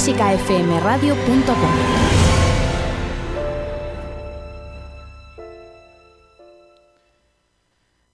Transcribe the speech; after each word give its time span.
clásicafmradio.com. 0.00 1.70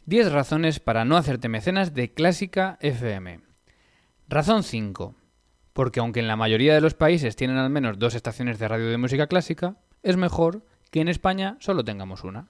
Diez 0.05 0.33
razones 0.33 0.81
para 0.81 1.05
no 1.05 1.17
hacerte 1.17 1.49
mecenas 1.49 1.95
de 1.95 2.13
Clásica 2.13 2.77
FM. 2.81 3.39
Razón 4.29 4.65
5. 4.65 5.15
Porque 5.73 6.01
aunque 6.01 6.19
en 6.19 6.27
la 6.27 6.35
mayoría 6.35 6.75
de 6.75 6.81
los 6.81 6.95
países 6.95 7.37
tienen 7.37 7.57
al 7.57 7.71
menos 7.71 8.01
dos 8.01 8.17
estaciones 8.17 8.59
de 8.59 8.67
radio 8.67 8.89
de 8.89 8.97
música 8.97 9.29
clásica, 9.29 9.77
es 10.03 10.17
mejor 10.17 10.67
que 10.91 11.01
en 11.01 11.07
España 11.07 11.57
solo 11.61 11.85
tengamos 11.85 12.25
una. 12.25 12.49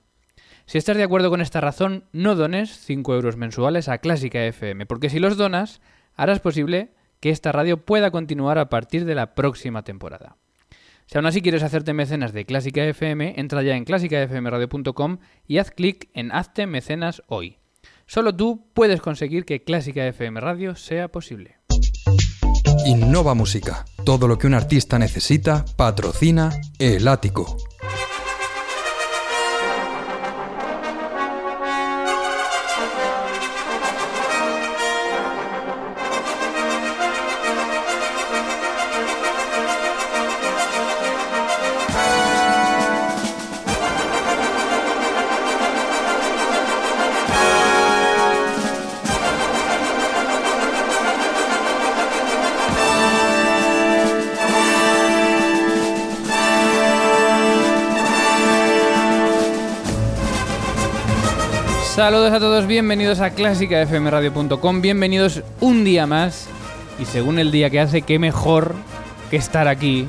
Si 0.65 0.79
estás 0.79 0.97
de 0.97 1.03
acuerdo 1.03 1.29
con 1.29 1.43
esta 1.43 1.61
razón, 1.61 2.05
no 2.13 2.37
dones 2.37 2.75
5 2.79 3.15
euros 3.15 3.37
mensuales 3.37 3.91
a 3.91 3.99
Clásica 3.99 4.43
FM, 4.47 4.87
porque 4.87 5.11
si 5.11 5.19
los 5.19 5.37
donas, 5.37 5.83
harás 6.15 6.41
posible 6.41 6.96
que 7.21 7.31
esta 7.31 7.53
radio 7.53 7.85
pueda 7.85 8.11
continuar 8.11 8.59
a 8.59 8.69
partir 8.69 9.05
de 9.05 9.15
la 9.15 9.35
próxima 9.35 9.83
temporada. 9.83 10.37
Si 11.07 11.17
aún 11.17 11.27
así 11.27 11.41
quieres 11.41 11.63
hacerte 11.63 11.93
mecenas 11.93 12.33
de 12.33 12.45
Clásica 12.45 12.85
FM, 12.85 13.35
entra 13.37 13.63
ya 13.63 13.77
en 13.77 13.85
clásicafmradio.com 13.85 15.19
y 15.47 15.59
haz 15.59 15.71
clic 15.71 16.09
en 16.15 16.33
Hazte 16.33 16.67
mecenas 16.67 17.23
hoy. 17.29 17.59
Solo 18.07 18.35
tú 18.35 18.67
puedes 18.75 19.01
conseguir 19.01 19.45
que 19.45 19.63
Clásica 19.63 20.07
FM 20.07 20.41
Radio 20.41 20.75
sea 20.75 21.09
posible. 21.09 21.59
Innova 22.87 23.35
Música. 23.35 23.85
Todo 24.05 24.29
lo 24.29 24.39
que 24.39 24.47
un 24.47 24.55
artista 24.55 24.99
necesita, 24.99 25.65
patrocina 25.77 26.51
El 26.79 27.09
Ático. 27.09 27.57
Saludos 62.07 62.33
a 62.33 62.39
todos, 62.39 62.69
bienvenidos 62.69 63.19
a 63.19 63.31
clásicafmradio.com, 63.31 64.81
bienvenidos 64.81 65.43
un 65.61 65.83
día 65.83 66.07
más 66.07 66.47
y 67.01 67.05
según 67.05 67.41
el 67.41 67.51
día 67.51 67.69
que 67.69 67.81
hace, 67.81 68.03
qué 68.03 68.21
mejor 68.21 68.77
que 69.29 69.37
estar 69.37 69.67
aquí 69.67 70.07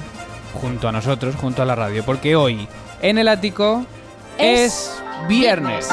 junto 0.61 0.88
a 0.88 0.91
nosotros, 0.91 1.33
junto 1.38 1.63
a 1.63 1.66
la 1.66 1.73
radio, 1.73 2.05
porque 2.05 2.35
hoy 2.35 2.67
en 3.01 3.17
el 3.17 3.27
ático 3.27 3.83
es, 4.38 5.01
viernes. 5.27 5.89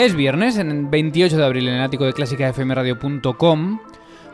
Es 0.00 0.16
viernes, 0.16 0.56
en 0.56 0.70
el 0.70 0.86
28 0.86 1.36
de 1.36 1.44
abril, 1.44 1.68
en 1.68 1.74
el 1.74 1.82
ático 1.82 2.06
de 2.06 2.14
clásicafmradio.com. 2.14 3.80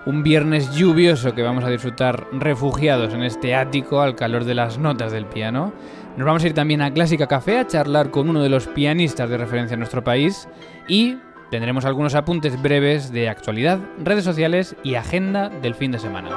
Un 0.07 0.23
viernes 0.23 0.73
lluvioso 0.77 1.35
que 1.35 1.43
vamos 1.43 1.65
a 1.65 1.71
disfrutar 1.71 2.29
refugiados 2.31 3.13
en 3.13 3.25
este 3.25 3.57
ático 3.57 4.01
al 4.01 4.15
calor 4.15 4.45
de 4.45 4.55
las 4.55 4.79
notas 4.79 5.11
del 5.11 5.27
piano. 5.27 5.73
Nos 6.17 6.25
vamos 6.25 6.45
a 6.45 6.47
ir 6.47 6.55
también 6.55 6.83
a 6.83 6.93
Clásica 6.95 7.27
Café 7.27 7.59
a 7.59 7.67
charlar 7.67 8.13
con 8.13 8.31
uno 8.31 8.45
de 8.45 8.49
los 8.49 8.69
pianistas 8.69 9.29
de 9.29 9.39
referencia 9.39 9.75
en 9.75 9.81
nuestro 9.81 10.05
país 10.05 10.49
y 10.87 11.17
tendremos 11.51 11.85
algunos 11.85 12.15
apuntes 12.15 12.63
breves 12.63 13.11
de 13.11 13.29
actualidad, 13.29 13.81
redes 13.99 14.23
sociales 14.23 14.77
y 14.85 14.95
agenda 14.95 15.49
del 15.49 15.75
fin 15.75 15.91
de 15.91 15.99
semana. 15.99 16.29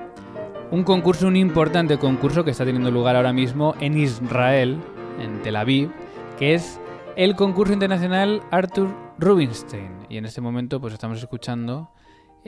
un 0.71 0.85
concurso, 0.85 1.27
un 1.27 1.37
importante 1.37 1.99
concurso 1.99 2.45
que 2.45 2.53
está 2.53 2.65
teniendo 2.65 2.91
lugar 2.91 3.17
ahora 3.17 3.33
mismo 3.33 3.75
en 3.81 3.99
Israel, 3.99 4.79
en 5.21 5.43
Tel 5.43 5.57
Aviv, 5.57 5.91
que 6.39 6.55
es 6.55 6.81
el 7.17 7.35
concurso 7.35 7.73
internacional 7.73 8.41
Arthur 8.51 8.89
Rubinstein. 9.19 9.91
Y 10.09 10.17
en 10.17 10.25
este 10.25 10.41
momento 10.41 10.81
pues 10.81 10.93
estamos 10.95 11.19
escuchando 11.19 11.91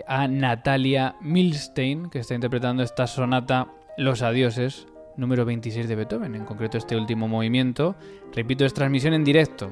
a 0.06 0.28
Natalia 0.28 1.16
Milstein, 1.20 2.10
que 2.10 2.20
está 2.20 2.34
interpretando 2.34 2.82
esta 2.82 3.06
sonata 3.06 3.68
Los 3.96 4.22
Adioses, 4.22 4.86
número 5.16 5.44
26 5.44 5.88
de 5.88 5.96
Beethoven, 5.96 6.34
en 6.34 6.44
concreto 6.44 6.78
este 6.78 6.96
último 6.96 7.28
movimiento. 7.28 7.96
Repito, 8.32 8.64
es 8.64 8.74
transmisión 8.74 9.14
en 9.14 9.24
directo. 9.24 9.70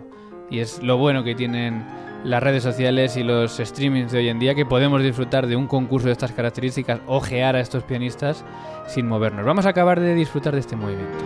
Y 0.53 0.61
es 0.61 0.83
lo 0.83 0.99
bueno 0.99 1.25
que 1.25 1.35
tienen 1.35 1.83
las 2.25 2.43
redes 2.43 2.63
sociales 2.63 3.17
y 3.17 3.23
los 3.23 3.57
streamings 3.57 4.13
de 4.13 4.19
hoy 4.19 4.29
en 4.29 4.39
día, 4.39 4.55
que 4.55 4.67
podemos 4.67 5.03
disfrutar 5.03 5.47
de 5.47 5.57
un 5.57 5.67
concurso 5.67 6.09
de 6.09 6.13
estas 6.13 6.33
características, 6.33 7.01
ojear 7.07 7.57
a 7.57 7.61
estos 7.61 7.85
pianistas 7.85 8.45
sin 8.87 9.09
movernos. 9.09 9.47
Vamos 9.47 9.65
a 9.65 9.71
acabar 9.71 9.99
de 9.99 10.15
disfrutar 10.15 10.53
de 10.53 10.61
este 10.61 10.77
movimiento. 10.77 11.25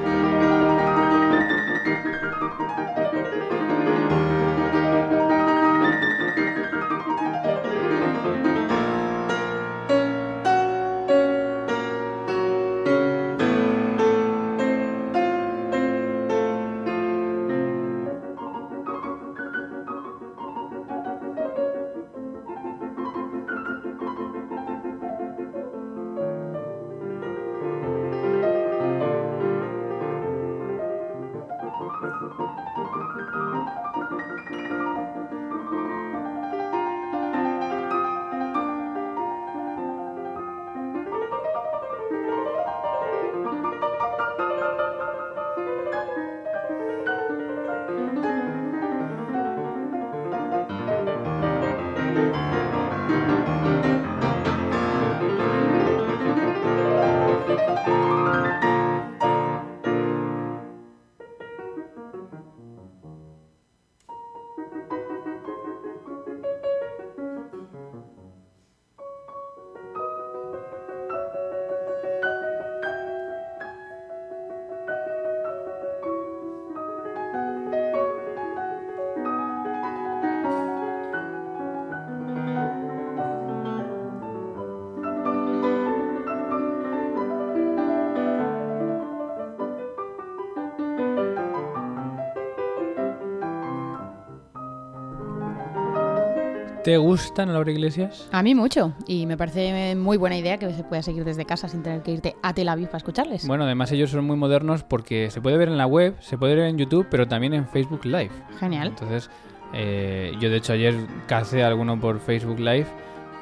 ¿Te 96.86 96.98
gustan, 96.98 97.52
Laura 97.52 97.72
Iglesias? 97.72 98.28
A 98.30 98.44
mí 98.44 98.54
mucho. 98.54 98.92
Y 99.08 99.26
me 99.26 99.36
parece 99.36 99.96
muy 99.96 100.16
buena 100.18 100.38
idea 100.38 100.56
que 100.56 100.72
se 100.72 100.84
pueda 100.84 101.02
seguir 101.02 101.24
desde 101.24 101.44
casa 101.44 101.66
sin 101.66 101.82
tener 101.82 102.00
que 102.02 102.12
irte 102.12 102.36
a 102.44 102.54
Tel 102.54 102.68
Aviv 102.68 102.86
para 102.86 102.98
escucharles. 102.98 103.44
Bueno, 103.44 103.64
además 103.64 103.90
ellos 103.90 104.10
son 104.10 104.24
muy 104.24 104.36
modernos 104.36 104.84
porque 104.84 105.28
se 105.32 105.40
puede 105.40 105.56
ver 105.56 105.66
en 105.66 105.78
la 105.78 105.86
web, 105.88 106.14
se 106.20 106.38
puede 106.38 106.54
ver 106.54 106.66
en 106.66 106.78
YouTube, 106.78 107.08
pero 107.10 107.26
también 107.26 107.54
en 107.54 107.66
Facebook 107.66 108.04
Live. 108.04 108.30
Genial. 108.60 108.86
Entonces, 108.86 109.28
eh, 109.74 110.32
yo 110.38 110.48
de 110.48 110.58
hecho 110.58 110.74
ayer 110.74 110.94
casé 111.26 111.64
alguno 111.64 111.98
por 111.98 112.20
Facebook 112.20 112.60
Live 112.60 112.86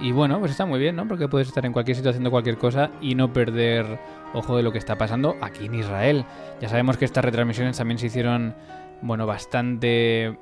y 0.00 0.12
bueno, 0.12 0.38
pues 0.40 0.52
está 0.52 0.64
muy 0.64 0.80
bien, 0.80 0.96
¿no? 0.96 1.06
Porque 1.06 1.28
puedes 1.28 1.48
estar 1.48 1.66
en 1.66 1.74
cualquier 1.74 1.96
sitio 1.98 2.12
haciendo 2.12 2.30
cualquier 2.30 2.56
cosa 2.56 2.92
y 3.02 3.14
no 3.14 3.34
perder 3.34 3.98
ojo 4.32 4.56
de 4.56 4.62
lo 4.62 4.72
que 4.72 4.78
está 4.78 4.96
pasando 4.96 5.36
aquí 5.42 5.66
en 5.66 5.74
Israel. 5.74 6.24
Ya 6.62 6.70
sabemos 6.70 6.96
que 6.96 7.04
estas 7.04 7.22
retransmisiones 7.22 7.76
también 7.76 7.98
se 7.98 8.06
hicieron, 8.06 8.54
bueno, 9.02 9.26
bastante 9.26 10.38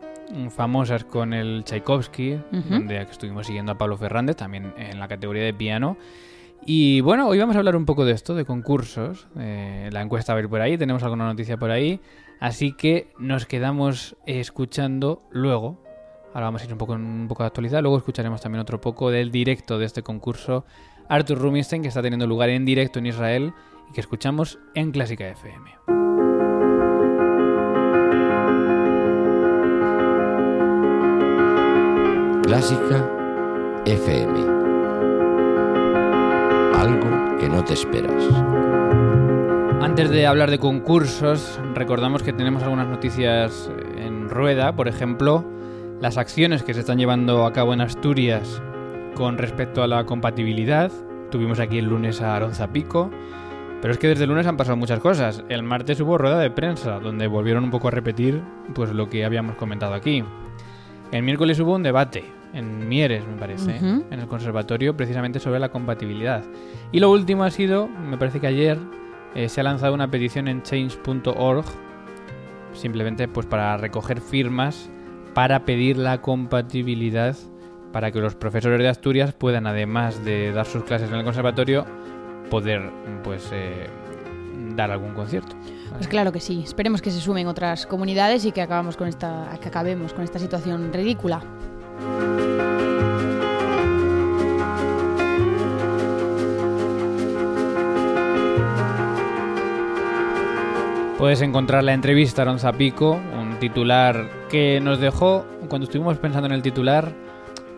famosas 0.51 1.05
con 1.05 1.33
el 1.33 1.65
Tchaikovsky, 1.65 2.39
donde 2.51 3.03
estuvimos 3.03 3.47
siguiendo 3.47 3.73
a 3.73 3.79
Pablo 3.79 3.97
Fernández, 3.97 4.37
también 4.37 4.73
en 4.77 4.99
la 4.99 5.09
categoría 5.09 5.45
de 5.45 5.55
piano. 5.55 5.97
Y 6.65 7.01
bueno, 7.01 7.27
hoy 7.27 7.39
vamos 7.39 7.57
a 7.57 7.59
hablar 7.59 7.75
un 7.75 7.87
poco 7.87 8.05
de 8.05 8.13
esto, 8.13 8.35
de 8.35 8.45
concursos. 8.45 9.27
Eh, 9.39 9.91
la 9.93 10.01
encuesta 10.01 10.33
va 10.33 10.39
a 10.39 10.43
ir 10.43 10.49
por 10.49 10.61
ahí, 10.61 10.79
tenemos 10.79 11.03
alguna 11.03 11.25
noticia 11.25 11.57
por 11.57 11.71
ahí. 11.71 12.01
Así 12.39 12.73
que 12.73 13.09
nos 13.19 13.47
quedamos 13.47 14.17
escuchando 14.27 15.23
luego. 15.31 15.83
Ahora 16.35 16.47
vamos 16.47 16.63
a 16.63 16.65
ir 16.65 16.73
un 16.73 16.79
poco 16.79 16.95
un 16.95 17.27
poco 17.29 17.43
de 17.43 17.49
actualidad. 17.49 17.83
Luego 17.83 17.99
escucharemos 17.99 18.41
también 18.41 18.61
otro 18.61 18.81
poco 18.81 19.11
del 19.11 19.31
directo 19.31 19.79
de 19.79 19.87
este 19.87 20.03
concurso. 20.03 20.65
Arthur 21.09 21.39
Rubinstein, 21.39 21.83
que 21.83 21.89
está 21.89 22.03
teniendo 22.03 22.27
lugar 22.27 22.49
en 22.49 22.65
directo 22.65 22.99
en 22.99 23.07
Israel 23.07 23.53
y 23.91 23.93
que 23.93 24.01
escuchamos 24.01 24.59
en 24.75 24.93
Clásica 24.93 25.29
FM. 25.29 26.02
Clásica 32.53 33.09
FM. 33.87 34.39
Algo 36.75 37.39
que 37.39 37.49
no 37.49 37.65
te 37.65 37.73
esperas. 37.73 38.23
Antes 39.81 40.11
de 40.11 40.27
hablar 40.27 40.51
de 40.51 40.59
concursos, 40.59 41.59
recordamos 41.73 42.23
que 42.23 42.35
tenemos 42.35 42.63
algunas 42.63 42.89
noticias 42.89 43.71
en 43.97 44.29
rueda, 44.29 44.77
por 44.77 44.87
ejemplo, 44.87 45.47
las 46.03 46.19
acciones 46.19 46.63
que 46.63 46.75
se 46.75 46.81
están 46.81 46.99
llevando 46.99 47.47
a 47.47 47.55
cabo 47.55 47.73
en 47.73 47.81
Asturias 47.81 48.61
con 49.15 49.39
respecto 49.39 49.83
a 49.83 49.87
la 49.87 50.05
compatibilidad. 50.05 50.93
Tuvimos 51.31 51.59
aquí 51.59 51.79
el 51.79 51.87
lunes 51.87 52.21
a 52.21 52.37
Aronza 52.37 52.71
Pico, 52.71 53.11
pero 53.81 53.95
es 53.95 53.99
que 53.99 54.09
desde 54.09 54.25
el 54.25 54.29
lunes 54.29 54.47
han 54.47 54.59
pasado 54.59 54.77
muchas 54.77 55.01
cosas. 55.01 55.43
El 55.49 55.63
martes 55.63 55.99
hubo 56.03 56.19
rueda 56.19 56.39
de 56.39 56.51
prensa, 56.51 57.01
donde 57.01 57.29
volvieron 57.29 57.65
un 57.65 57.71
poco 57.71 57.89
a 57.89 57.93
repetir 57.93 58.43
pues 58.75 58.91
lo 58.91 59.09
que 59.09 59.25
habíamos 59.25 59.57
comentado 59.57 59.95
aquí. 59.95 60.23
El 61.13 61.23
miércoles 61.23 61.61
hubo 61.61 61.75
un 61.75 61.83
debate 61.83 62.25
en 62.55 62.89
Mieres, 62.89 63.27
me 63.27 63.37
parece, 63.37 63.77
en 63.77 64.13
el 64.13 64.27
conservatorio, 64.27 64.97
precisamente 64.97 65.41
sobre 65.41 65.61
la 65.61 65.71
compatibilidad. 65.71 66.43
Y 66.91 67.01
lo 67.01 67.11
último 67.11 67.45
ha 67.45 67.51
sido, 67.51 67.87
me 67.87 68.19
parece 68.19 68.41
que 68.41 68.47
ayer 68.47 68.79
eh, 69.35 69.49
se 69.49 69.61
ha 69.61 69.65
lanzado 69.65 69.95
una 69.95 70.11
petición 70.11 70.49
en 70.49 70.63
change.org, 70.63 71.65
simplemente 72.73 73.29
pues 73.29 73.47
para 73.47 73.77
recoger 73.77 74.21
firmas 74.21 74.91
para 75.35 75.65
pedir 75.65 75.97
la 75.97 76.21
compatibilidad 76.21 77.37
para 77.93 78.11
que 78.11 78.21
los 78.21 78.35
profesores 78.35 78.79
de 78.79 78.89
Asturias 78.89 79.33
puedan, 79.33 79.67
además 79.67 80.25
de 80.25 80.53
dar 80.53 80.67
sus 80.67 80.85
clases 80.85 81.11
en 81.11 81.17
el 81.17 81.25
conservatorio, 81.25 81.85
poder 82.51 82.91
pues 83.23 83.51
eh, 83.53 83.87
dar 84.75 84.91
algún 84.91 85.13
concierto. 85.13 85.55
Pues 85.97 86.09
claro 86.09 86.33
que 86.33 86.41
sí. 86.41 86.63
Esperemos 86.65 87.01
que 87.01 87.11
se 87.11 87.21
sumen 87.21 87.47
otras 87.47 87.87
comunidades 87.87 88.45
y 88.45 88.53
que 88.53 88.63
acabamos 88.63 88.97
con 88.97 89.09
esta, 89.09 89.49
que 89.61 89.69
acabemos 89.69 90.13
con 90.13 90.25
esta 90.25 90.39
situación 90.39 90.93
ridícula. 90.93 91.43
Puedes 101.19 101.41
encontrar 101.41 101.85
la 101.85 101.95
entrevista 101.95 102.43
a 102.43 102.47
Aronza 102.47 102.73
Pico, 102.73 103.21
un 103.41 103.57
titular 103.61 104.29
que 104.51 104.81
nos 104.81 104.99
dejó, 104.99 105.47
cuando 105.69 105.85
estuvimos 105.85 106.19
pensando 106.19 106.47
en 106.47 106.53
el 106.53 106.63
titular, 106.63 107.13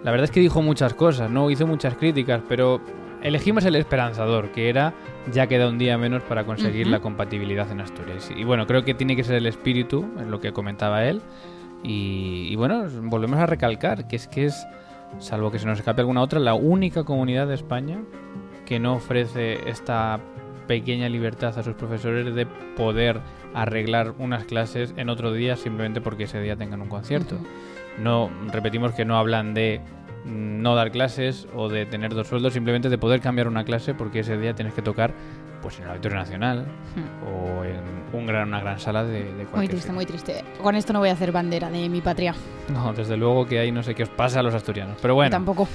la 0.02 0.10
verdad 0.10 0.24
es 0.24 0.30
que 0.30 0.40
dijo 0.40 0.62
muchas 0.62 0.94
cosas, 0.94 1.30
¿no? 1.30 1.50
Hizo 1.50 1.66
muchas 1.66 1.94
críticas, 1.94 2.40
pero 2.48 2.80
elegimos 3.24 3.64
el 3.64 3.74
esperanzador, 3.74 4.52
que 4.52 4.68
era 4.68 4.94
ya 5.32 5.48
queda 5.48 5.68
un 5.68 5.78
día 5.78 5.98
menos 5.98 6.22
para 6.22 6.44
conseguir 6.44 6.86
la 6.86 7.00
compatibilidad 7.00 7.68
en 7.72 7.80
Asturias. 7.80 8.30
Y 8.36 8.44
bueno, 8.44 8.66
creo 8.66 8.84
que 8.84 8.94
tiene 8.94 9.16
que 9.16 9.24
ser 9.24 9.36
el 9.36 9.46
espíritu, 9.46 10.06
es 10.20 10.26
lo 10.26 10.40
que 10.40 10.52
comentaba 10.52 11.04
él. 11.04 11.22
Y, 11.82 12.46
y 12.50 12.56
bueno, 12.56 12.84
volvemos 13.02 13.38
a 13.38 13.46
recalcar 13.46 14.06
que 14.06 14.16
es 14.16 14.28
que 14.28 14.46
es, 14.46 14.66
salvo 15.18 15.50
que 15.50 15.58
se 15.58 15.66
nos 15.66 15.78
escape 15.78 16.02
alguna 16.02 16.20
otra, 16.20 16.38
la 16.38 16.54
única 16.54 17.04
comunidad 17.04 17.48
de 17.48 17.54
España 17.54 18.02
que 18.66 18.78
no 18.78 18.94
ofrece 18.94 19.68
esta 19.68 20.20
pequeña 20.66 21.08
libertad 21.08 21.58
a 21.58 21.62
sus 21.62 21.74
profesores 21.74 22.34
de 22.34 22.46
poder 22.76 23.20
arreglar 23.52 24.14
unas 24.18 24.44
clases 24.44 24.94
en 24.96 25.08
otro 25.08 25.32
día 25.32 25.56
simplemente 25.56 26.00
porque 26.00 26.24
ese 26.24 26.40
día 26.40 26.56
tengan 26.56 26.82
un 26.82 26.88
concierto. 26.88 27.38
No, 27.98 28.30
repetimos 28.50 28.92
que 28.92 29.04
no 29.04 29.16
hablan 29.16 29.54
de 29.54 29.80
no 30.24 30.74
dar 30.74 30.90
clases 30.90 31.46
o 31.54 31.68
de 31.68 31.86
tener 31.86 32.14
dos 32.14 32.26
sueldos, 32.28 32.52
simplemente 32.54 32.88
de 32.88 32.98
poder 32.98 33.20
cambiar 33.20 33.48
una 33.48 33.64
clase 33.64 33.94
porque 33.94 34.20
ese 34.20 34.38
día 34.38 34.54
tienes 34.54 34.74
que 34.74 34.82
tocar 34.82 35.12
pues 35.62 35.78
en 35.78 35.84
el 35.84 35.90
Auditorio 35.90 36.18
Nacional 36.18 36.66
Hmm. 36.94 37.26
o 37.26 37.64
en 37.64 37.80
un 38.12 38.26
gran, 38.26 38.48
una 38.48 38.60
gran 38.60 38.78
sala 38.78 39.02
de, 39.04 39.24
de 39.24 39.44
cualquier 39.46 39.56
Muy 39.56 39.66
triste, 39.68 39.80
sitio. 39.82 39.94
muy 39.94 40.06
triste. 40.06 40.44
Con 40.62 40.76
esto 40.76 40.92
no 40.92 40.98
voy 41.00 41.08
a 41.08 41.12
hacer 41.12 41.32
bandera 41.32 41.70
de 41.70 41.88
mi 41.88 42.00
patria. 42.00 42.34
No, 42.72 42.92
desde 42.92 43.16
luego 43.16 43.46
que 43.46 43.58
ahí 43.58 43.72
no 43.72 43.82
sé 43.82 43.94
qué 43.94 44.02
os 44.04 44.08
pasa 44.10 44.40
a 44.40 44.42
los 44.42 44.54
asturianos. 44.54 44.96
Pero 45.02 45.14
bueno, 45.14 45.30
Tampoco. 45.30 45.66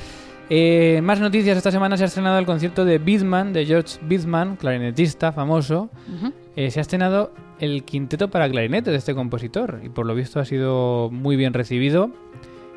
Eh, 0.51 1.00
más 1.03 1.20
noticias. 1.20 1.58
Esta 1.58 1.70
semana 1.72 1.96
se 1.98 2.03
ha 2.03 2.08
estrenado 2.08 2.39
el 2.39 2.46
concierto 2.46 2.86
de 2.86 2.98
Bidman, 2.98 3.51
de 3.53 3.65
George 3.65 4.00
Bidman, 4.03 4.56
clarinetista 4.56 5.32
famoso. 5.32 5.89
Eh, 6.56 6.72
se 6.72 6.79
ha 6.79 6.82
estrenado 6.82 7.34
el 7.60 7.84
quinteto 7.84 8.29
para 8.29 8.50
clarinete 8.50 8.89
de 8.91 8.98
este 8.98 9.13
compositor 9.13 9.82
y 9.84 9.89
por 9.89 10.06
lo 10.06 10.15
visto 10.15 10.39
ha 10.39 10.46
sido 10.46 11.10
muy 11.12 11.36
bien 11.36 11.53
recibido. 11.53 12.10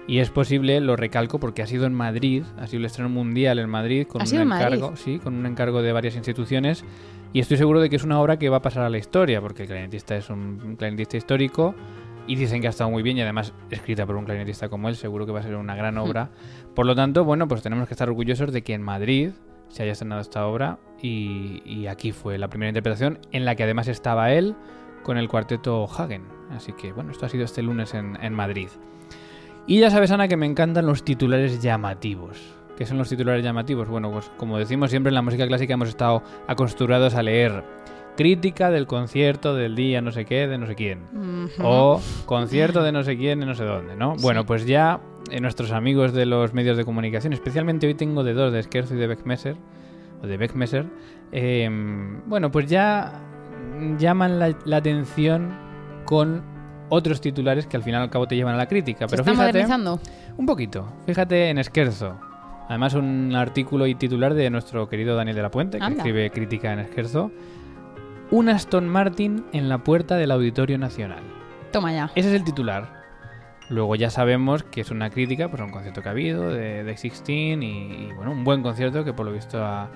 Y 0.06 0.18
es 0.18 0.30
posible, 0.30 0.80
lo 0.80 0.96
recalco, 0.96 1.38
porque 1.38 1.62
ha 1.62 1.66
sido 1.66 1.86
en 1.86 1.94
Madrid, 1.94 2.42
ha 2.58 2.66
sido 2.66 2.80
el 2.80 2.86
estreno 2.86 3.08
mundial 3.08 3.58
en 3.58 3.68
Madrid 3.70 4.06
con 4.06 4.20
¿Ha 4.20 4.24
un 4.24 4.48
Madrid? 4.48 4.66
encargo, 4.74 4.96
sí, 4.96 5.18
con 5.18 5.34
un 5.34 5.46
encargo 5.46 5.80
de 5.80 5.92
varias 5.92 6.16
instituciones. 6.16 6.84
Y 7.32 7.40
estoy 7.40 7.56
seguro 7.56 7.80
de 7.80 7.88
que 7.88 7.96
es 7.96 8.04
una 8.04 8.20
obra 8.20 8.38
que 8.38 8.48
va 8.48 8.58
a 8.58 8.62
pasar 8.62 8.82
a 8.82 8.90
la 8.90 8.98
historia, 8.98 9.40
porque 9.40 9.62
el 9.62 9.68
clarinetista 9.68 10.16
es 10.16 10.28
un 10.28 10.74
clarinetista 10.76 11.16
histórico 11.16 11.74
y 12.26 12.36
dicen 12.36 12.60
que 12.60 12.66
ha 12.66 12.70
estado 12.70 12.90
muy 12.90 13.02
bien 13.02 13.16
y 13.16 13.22
además 13.22 13.52
escrita 13.70 14.04
por 14.04 14.16
un 14.16 14.24
clarinetista 14.24 14.68
como 14.68 14.88
él, 14.88 14.96
seguro 14.96 15.24
que 15.24 15.32
va 15.32 15.40
a 15.40 15.42
ser 15.42 15.56
una 15.56 15.74
gran 15.76 15.96
obra. 15.98 16.30
Por 16.74 16.84
lo 16.84 16.94
tanto, 16.94 17.24
bueno, 17.24 17.48
pues 17.48 17.62
tenemos 17.62 17.88
que 17.88 17.94
estar 17.94 18.08
orgullosos 18.08 18.52
de 18.52 18.62
que 18.62 18.74
en 18.74 18.82
Madrid 18.82 19.30
se 19.68 19.84
haya 19.84 19.92
estrenado 19.92 20.20
esta 20.20 20.46
obra 20.46 20.78
y, 21.00 21.62
y 21.64 21.86
aquí 21.86 22.12
fue 22.12 22.36
la 22.38 22.48
primera 22.48 22.68
interpretación 22.68 23.18
en 23.30 23.44
la 23.44 23.54
que 23.54 23.62
además 23.62 23.88
estaba 23.88 24.32
él 24.32 24.54
con 25.02 25.16
el 25.16 25.28
cuarteto 25.28 25.84
Hagen. 25.84 26.24
Así 26.50 26.72
que 26.74 26.92
bueno, 26.92 27.12
esto 27.12 27.24
ha 27.24 27.28
sido 27.30 27.44
este 27.44 27.62
lunes 27.62 27.94
en, 27.94 28.18
en 28.22 28.34
Madrid. 28.34 28.68
Y 29.66 29.80
ya 29.80 29.90
sabes, 29.90 30.10
Ana, 30.10 30.28
que 30.28 30.36
me 30.36 30.46
encantan 30.46 30.86
los 30.86 31.04
titulares 31.04 31.62
llamativos. 31.62 32.38
¿Qué 32.76 32.86
son 32.86 32.98
los 32.98 33.08
titulares 33.08 33.44
llamativos? 33.44 33.88
Bueno, 33.88 34.10
pues 34.10 34.30
como 34.36 34.58
decimos 34.58 34.90
siempre 34.90 35.10
en 35.10 35.14
la 35.14 35.22
música 35.22 35.46
clásica 35.46 35.74
hemos 35.74 35.88
estado 35.88 36.22
acostumbrados 36.48 37.14
a 37.14 37.22
leer 37.22 37.62
crítica 38.16 38.70
del 38.70 38.86
concierto 38.86 39.54
del 39.54 39.74
día 39.74 40.00
no 40.00 40.12
sé 40.12 40.24
qué 40.24 40.46
de 40.46 40.58
no 40.58 40.66
sé 40.66 40.74
quién. 40.74 41.00
O 41.62 42.00
concierto 42.26 42.82
de 42.82 42.92
no 42.92 43.02
sé 43.02 43.16
quién 43.16 43.40
de 43.40 43.46
no 43.46 43.54
sé 43.54 43.64
dónde, 43.64 43.96
¿no? 43.96 44.16
Sí. 44.16 44.22
Bueno, 44.22 44.44
pues 44.44 44.66
ya 44.66 45.00
eh, 45.30 45.40
nuestros 45.40 45.70
amigos 45.72 46.12
de 46.12 46.26
los 46.26 46.52
medios 46.52 46.76
de 46.76 46.84
comunicación, 46.84 47.32
especialmente 47.32 47.86
hoy 47.86 47.94
tengo 47.94 48.24
de 48.24 48.34
dos, 48.34 48.52
de 48.52 48.62
Scherzo 48.62 48.94
y 48.94 48.98
de 48.98 49.06
Beckmesser, 49.06 49.56
o 50.22 50.26
de 50.26 50.36
Beckmesser, 50.36 50.86
eh, 51.32 51.68
bueno, 52.26 52.50
pues 52.50 52.66
ya 52.66 53.20
llaman 53.98 54.38
la, 54.38 54.56
la 54.64 54.76
atención 54.76 55.56
con 56.04 56.42
otros 56.94 57.20
titulares 57.22 57.66
que 57.66 57.76
al 57.78 57.82
final 57.82 58.02
al 58.02 58.10
cabo 58.10 58.26
te 58.28 58.36
llevan 58.36 58.54
a 58.54 58.58
la 58.58 58.66
crítica. 58.66 59.06
¿Se 59.08 59.16
Pero 59.16 59.22
está 59.22 59.32
fíjate, 59.32 59.46
modernizando? 59.52 59.98
un 60.36 60.44
poquito, 60.46 60.86
fíjate 61.06 61.48
en 61.48 61.62
Scherzo. 61.64 62.20
Además, 62.68 62.92
un 62.94 63.34
artículo 63.34 63.86
y 63.86 63.94
titular 63.94 64.34
de 64.34 64.50
nuestro 64.50 64.88
querido 64.88 65.16
Daniel 65.16 65.36
de 65.36 65.42
la 65.42 65.50
Puente, 65.50 65.78
que 65.78 65.84
Anda. 65.84 65.96
escribe 65.98 66.30
crítica 66.30 66.72
en 66.72 66.86
Scherzo. 66.86 67.30
Un 68.30 68.48
Aston 68.50 68.88
Martin 68.88 69.44
en 69.52 69.68
la 69.68 69.78
puerta 69.78 70.16
del 70.16 70.30
Auditorio 70.30 70.76
Nacional. 70.78 71.22
Toma 71.70 71.92
ya. 71.92 72.10
Ese 72.14 72.28
es 72.28 72.34
el 72.34 72.44
titular. 72.44 73.02
Luego 73.70 73.94
ya 73.96 74.10
sabemos 74.10 74.62
que 74.62 74.82
es 74.82 74.90
una 74.90 75.08
crítica 75.08 75.48
pues, 75.48 75.62
a 75.62 75.64
un 75.64 75.70
concierto 75.70 76.02
que 76.02 76.08
ha 76.08 76.12
habido 76.12 76.50
de, 76.50 76.82
de 76.82 76.84
16 76.84 77.58
y, 77.60 77.64
y, 77.64 78.12
bueno, 78.16 78.32
un 78.32 78.44
buen 78.44 78.62
concierto 78.62 79.02
que 79.04 79.12
por 79.14 79.24
lo 79.24 79.32
visto 79.32 79.64
a, 79.64 79.88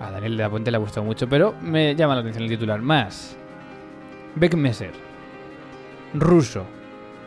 a 0.00 0.10
Daniel 0.10 0.36
de 0.36 0.42
la 0.42 0.50
Puente 0.50 0.70
le 0.72 0.76
ha 0.76 0.80
gustado 0.80 1.04
mucho, 1.06 1.28
pero 1.28 1.54
me 1.62 1.94
llama 1.94 2.14
la 2.16 2.20
atención 2.22 2.44
el 2.44 2.50
titular. 2.50 2.80
Más, 2.82 3.36
Beckmesser, 4.34 4.92
ruso, 6.14 6.64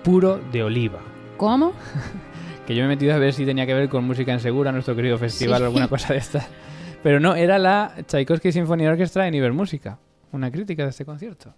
puro 0.03 0.39
de 0.51 0.63
oliva. 0.63 0.99
¿Cómo? 1.37 1.73
Que 2.65 2.73
yo 2.75 2.81
me 2.81 2.85
he 2.85 2.95
metido 2.95 3.13
a 3.13 3.19
ver 3.19 3.31
si 3.31 3.45
tenía 3.45 3.67
que 3.67 3.75
ver 3.75 3.89
con 3.89 4.03
música 4.05 4.33
en 4.33 4.39
segura, 4.39 4.71
nuestro 4.71 4.95
querido 4.95 5.19
festival 5.19 5.57
Sí. 5.57 5.63
o 5.63 5.65
alguna 5.67 5.87
cosa 5.87 6.13
de 6.13 6.19
estas. 6.19 6.49
Pero 7.03 7.19
no, 7.19 7.35
era 7.35 7.59
la 7.59 7.93
Tchaikovsky 8.07 8.51
Symphony 8.51 8.87
Orchestra 8.87 9.27
en 9.27 9.35
Ibermúsica. 9.35 9.99
una 10.31 10.49
crítica 10.51 10.81
de 10.83 10.89
este 10.89 11.05
concierto. 11.05 11.53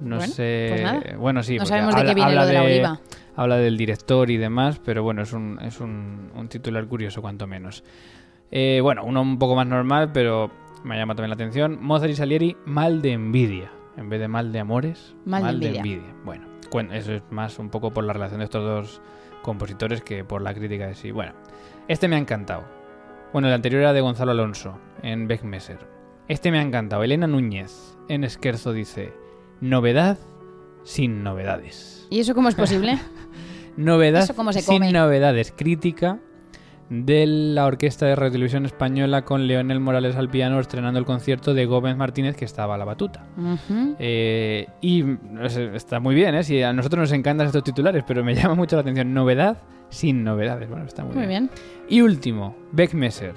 No 0.00 0.16
Bueno, 0.18 0.20
sé. 0.32 0.86
pues. 1.02 1.18
Bueno, 1.18 1.42
sí. 1.42 1.58
No 1.58 1.66
sabemos 1.66 1.92
de 1.92 2.00
habla, 2.02 2.10
qué 2.12 2.14
viene 2.14 2.30
habla 2.30 2.42
lo 2.42 2.46
de 2.46 2.54
la 2.54 2.60
de- 2.60 2.66
oliva. 2.66 3.00
habla 3.34 3.56
del 3.56 3.76
director 3.76 4.30
y 4.30 4.36
demás, 4.36 4.80
pero 4.84 5.02
bueno, 5.02 5.22
es 5.22 5.32
un, 5.32 5.58
es 5.60 5.80
un, 5.80 6.30
un 6.36 6.48
titular 6.48 6.86
curioso, 6.86 7.20
cuanto 7.20 7.48
menos. 7.48 7.82
Eh, 8.52 8.78
bueno, 8.80 9.02
uno 9.04 9.20
un 9.20 9.38
poco 9.40 9.56
más 9.56 9.66
normal, 9.66 10.12
pero 10.12 10.50
me 10.84 10.96
llama 10.96 11.16
también 11.16 11.30
la 11.30 11.34
atención. 11.34 11.78
Mozart 11.82 12.12
y 12.12 12.14
Salieri, 12.14 12.56
mal 12.64 13.02
de 13.02 13.12
envidia. 13.12 13.72
En 13.96 14.08
vez 14.08 14.20
de 14.20 14.28
mal 14.28 14.52
de 14.52 14.60
amores, 14.60 15.16
Mal 15.26 15.58
de 15.58 15.76
envidia. 15.76 16.14
Bueno, 16.24 16.46
eso 16.92 17.12
es 17.12 17.22
más 17.30 17.58
un 17.58 17.70
poco 17.70 17.90
por 17.92 18.04
la 18.04 18.12
relación 18.12 18.40
de 18.40 18.44
estos 18.44 18.64
dos 18.64 19.00
compositores 19.42 20.02
que 20.02 20.24
por 20.24 20.42
la 20.42 20.54
crítica 20.54 20.86
de 20.86 20.94
sí. 20.94 21.10
Bueno, 21.10 21.32
este 21.88 22.08
me 22.08 22.16
ha 22.16 22.18
encantado. 22.18 22.64
Bueno, 23.32 23.48
el 23.48 23.54
anterior 23.54 23.82
era 23.82 23.92
de 23.92 24.00
Gonzalo 24.00 24.32
Alonso, 24.32 24.78
en 25.02 25.28
Beckmesser. 25.28 25.78
Este 26.28 26.50
me 26.50 26.58
ha 26.58 26.62
encantado. 26.62 27.02
Elena 27.02 27.26
Núñez, 27.26 27.96
en 28.08 28.24
Esquerzo, 28.24 28.72
dice: 28.72 29.12
Novedad 29.60 30.18
sin 30.84 31.22
novedades. 31.22 32.06
¿Y 32.10 32.20
eso 32.20 32.34
cómo 32.34 32.48
es 32.48 32.54
posible? 32.54 32.98
Novedad 33.76 34.22
¿Eso 34.22 34.34
cómo 34.34 34.52
se 34.52 34.60
sin 34.62 34.78
come? 34.78 34.92
novedades. 34.92 35.52
Crítica 35.56 36.18
de 36.90 37.26
la 37.26 37.66
Orquesta 37.66 38.06
de 38.06 38.16
Radio 38.16 38.32
Televisión 38.32 38.64
Española 38.64 39.22
con 39.22 39.46
Leonel 39.46 39.80
Morales 39.80 40.16
al 40.16 40.30
piano 40.30 40.58
estrenando 40.58 40.98
el 40.98 41.04
concierto 41.04 41.52
de 41.54 41.66
Gómez 41.66 41.96
Martínez 41.96 42.36
que 42.36 42.44
estaba 42.44 42.74
a 42.74 42.78
la 42.78 42.84
batuta. 42.84 43.24
Eh, 43.98 44.66
y 44.80 45.02
no 45.02 45.48
sé, 45.48 45.74
está 45.74 46.00
muy 46.00 46.14
bien, 46.14 46.34
¿eh? 46.34 46.44
Si 46.44 46.62
a 46.62 46.72
nosotros 46.72 47.02
nos 47.02 47.12
encantan 47.12 47.46
estos 47.46 47.64
titulares, 47.64 48.04
pero 48.06 48.24
me 48.24 48.34
llama 48.36 48.54
mucho 48.54 48.76
la 48.76 48.82
atención. 48.82 49.12
Novedad 49.12 49.58
sin 49.90 50.24
novedades. 50.24 50.68
Bueno, 50.68 50.86
está 50.86 51.04
muy, 51.04 51.14
Muy 51.14 51.26
bien. 51.26 51.50
Y 51.88 52.00
último, 52.00 52.56
Beckmesser. 52.72 53.34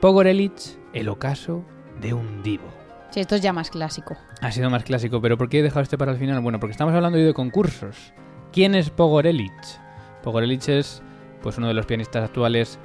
Pogorelic, 0.00 0.52
el 0.92 1.08
ocaso 1.08 1.64
de 2.00 2.12
un 2.12 2.42
divo. 2.42 2.64
Sí, 3.10 3.20
esto 3.20 3.36
es 3.36 3.40
ya 3.40 3.52
más 3.52 3.70
clásico. 3.70 4.16
Ha 4.42 4.52
sido 4.52 4.68
más 4.68 4.84
clásico, 4.84 5.22
pero 5.22 5.38
¿por 5.38 5.48
qué 5.48 5.60
he 5.60 5.62
dejado 5.62 5.82
este 5.82 5.96
para 5.96 6.12
el 6.12 6.18
final? 6.18 6.40
Bueno, 6.40 6.60
porque 6.60 6.72
estamos 6.72 6.92
hablando 6.92 7.18
hoy 7.18 7.24
de 7.24 7.32
concursos. 7.32 8.12
¿Quién 8.52 8.74
es 8.74 8.90
Pogorelic? 8.90 9.52
Pogorelic 10.22 10.68
es 10.68 11.02
pues 11.46 11.58
uno 11.58 11.68
de 11.68 11.74
los 11.74 11.86
pianistas 11.86 12.24
actuales 12.24 12.76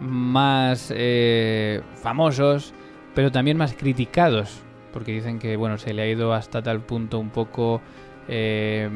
más 0.00 0.92
eh, 0.92 1.80
famosos, 1.94 2.74
pero 3.14 3.30
también 3.30 3.56
más 3.56 3.72
criticados, 3.74 4.62
porque 4.92 5.12
dicen 5.12 5.38
que 5.38 5.56
bueno 5.56 5.78
se 5.78 5.94
le 5.94 6.02
ha 6.02 6.08
ido 6.08 6.34
hasta 6.34 6.60
tal 6.60 6.80
punto 6.80 7.20
un 7.20 7.30
poco 7.30 7.80
eh, 8.26 8.90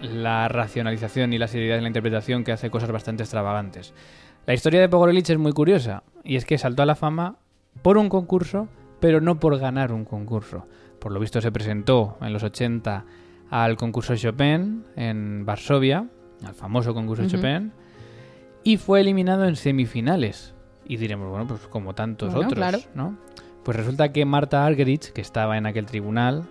la 0.00 0.48
racionalización 0.48 1.34
y 1.34 1.38
la 1.38 1.46
seriedad 1.46 1.76
en 1.76 1.82
la 1.82 1.90
interpretación 1.90 2.42
que 2.42 2.52
hace 2.52 2.70
cosas 2.70 2.90
bastante 2.90 3.22
extravagantes. 3.22 3.92
La 4.46 4.54
historia 4.54 4.80
de 4.80 4.88
Pogorelic 4.88 5.28
es 5.28 5.36
muy 5.36 5.52
curiosa, 5.52 6.02
y 6.22 6.36
es 6.36 6.46
que 6.46 6.56
saltó 6.56 6.84
a 6.84 6.86
la 6.86 6.94
fama 6.94 7.36
por 7.82 7.98
un 7.98 8.08
concurso, 8.08 8.68
pero 8.98 9.20
no 9.20 9.40
por 9.40 9.58
ganar 9.58 9.92
un 9.92 10.06
concurso. 10.06 10.66
Por 11.00 11.12
lo 11.12 11.20
visto 11.20 11.42
se 11.42 11.52
presentó 11.52 12.16
en 12.22 12.32
los 12.32 12.42
80 12.42 13.04
al 13.50 13.76
concurso 13.76 14.16
Chopin 14.16 14.86
en 14.96 15.44
Varsovia, 15.44 16.08
al 16.46 16.54
famoso 16.54 16.94
concurso. 16.94 17.26
Chopin, 17.26 17.83
y 18.64 18.78
fue 18.78 19.00
eliminado 19.00 19.46
en 19.46 19.56
semifinales. 19.56 20.54
Y 20.86 20.96
diremos, 20.96 21.30
bueno, 21.30 21.46
pues 21.46 21.60
como 21.68 21.94
tantos 21.94 22.32
Bueno, 22.32 22.48
otros, 22.48 22.58
claro. 22.58 22.78
¿no? 22.94 23.16
Pues 23.62 23.76
resulta 23.76 24.10
que 24.12 24.24
Marta 24.24 24.66
Argerich, 24.66 25.12
que 25.12 25.20
estaba 25.20 25.56
en 25.56 25.66
aquel 25.66 25.86
tribunal, 25.86 26.44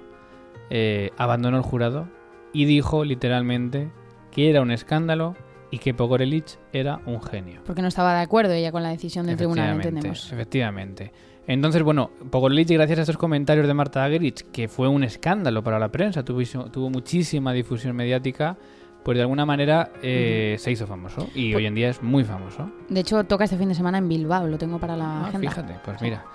eh, 0.70 1.12
abandonó 1.18 1.58
el 1.58 1.64
jurado 1.64 2.08
y 2.54 2.66
dijo 2.66 3.04
literalmente 3.04 3.92
que 4.32 4.50
era 4.50 4.62
un 4.62 4.72
escándalo 4.72 5.36
y 5.70 5.80
que 5.80 5.94
Pogorelic 5.94 6.60
era 6.72 7.02
un 7.06 7.22
genio. 7.22 7.62
Porque 7.66 7.82
no 7.82 7.88
estaba 7.88 8.16
de 8.16 8.22
acuerdo 8.22 8.54
ella 8.54 8.72
con 8.72 8.84
la 8.84 8.90
decisión 8.90 9.26
del 9.26 9.38
tribunal, 9.38 9.76
entendemos. 9.76 10.32
Efectivamente. 10.32 11.12
Entonces, 11.46 11.84
bueno, 11.84 12.12
Pogorelic, 12.32 12.70
gracias 12.70 13.00
a 13.00 13.02
estos 13.02 13.18
comentarios 13.18 13.68
de 13.68 13.74
Marta 13.74 14.06
Agerich, 14.06 14.50
que 14.52 14.68
fue 14.68 14.88
un 14.88 15.04
escándalo 15.04 15.64
para 15.64 15.78
la 15.78 15.90
prensa, 15.90 16.24
tuvo, 16.24 16.42
tuvo 16.70 16.90
muchísima 16.90 17.54
difusión 17.54 17.96
mediática, 17.96 18.58
pues 19.04 19.16
de 19.18 19.22
alguna 19.22 19.46
manera 19.46 19.92
eh, 20.02 20.56
se 20.60 20.72
hizo 20.72 20.88
famoso. 20.88 21.28
Y 21.36 21.52
Pues- 21.52 21.58
hoy 21.58 21.66
en 21.66 21.76
día 21.76 21.90
es 21.90 22.02
muy 22.02 22.24
famoso. 22.24 22.72
De 22.90 23.00
hecho, 23.02 23.24
toca 23.26 23.44
este 23.44 23.58
fin 23.58 23.70
de 23.70 23.76
semana 23.76 23.98
en 23.98 24.08
Bilbao, 24.08 24.48
lo 24.48 24.58
tengo 24.58 24.80
para 24.80 24.96
la 24.96 25.06
Ah, 25.24 25.28
agenda. 25.28 25.50
fíjate, 25.50 25.76
pues 25.84 26.02
mira. 26.02 26.26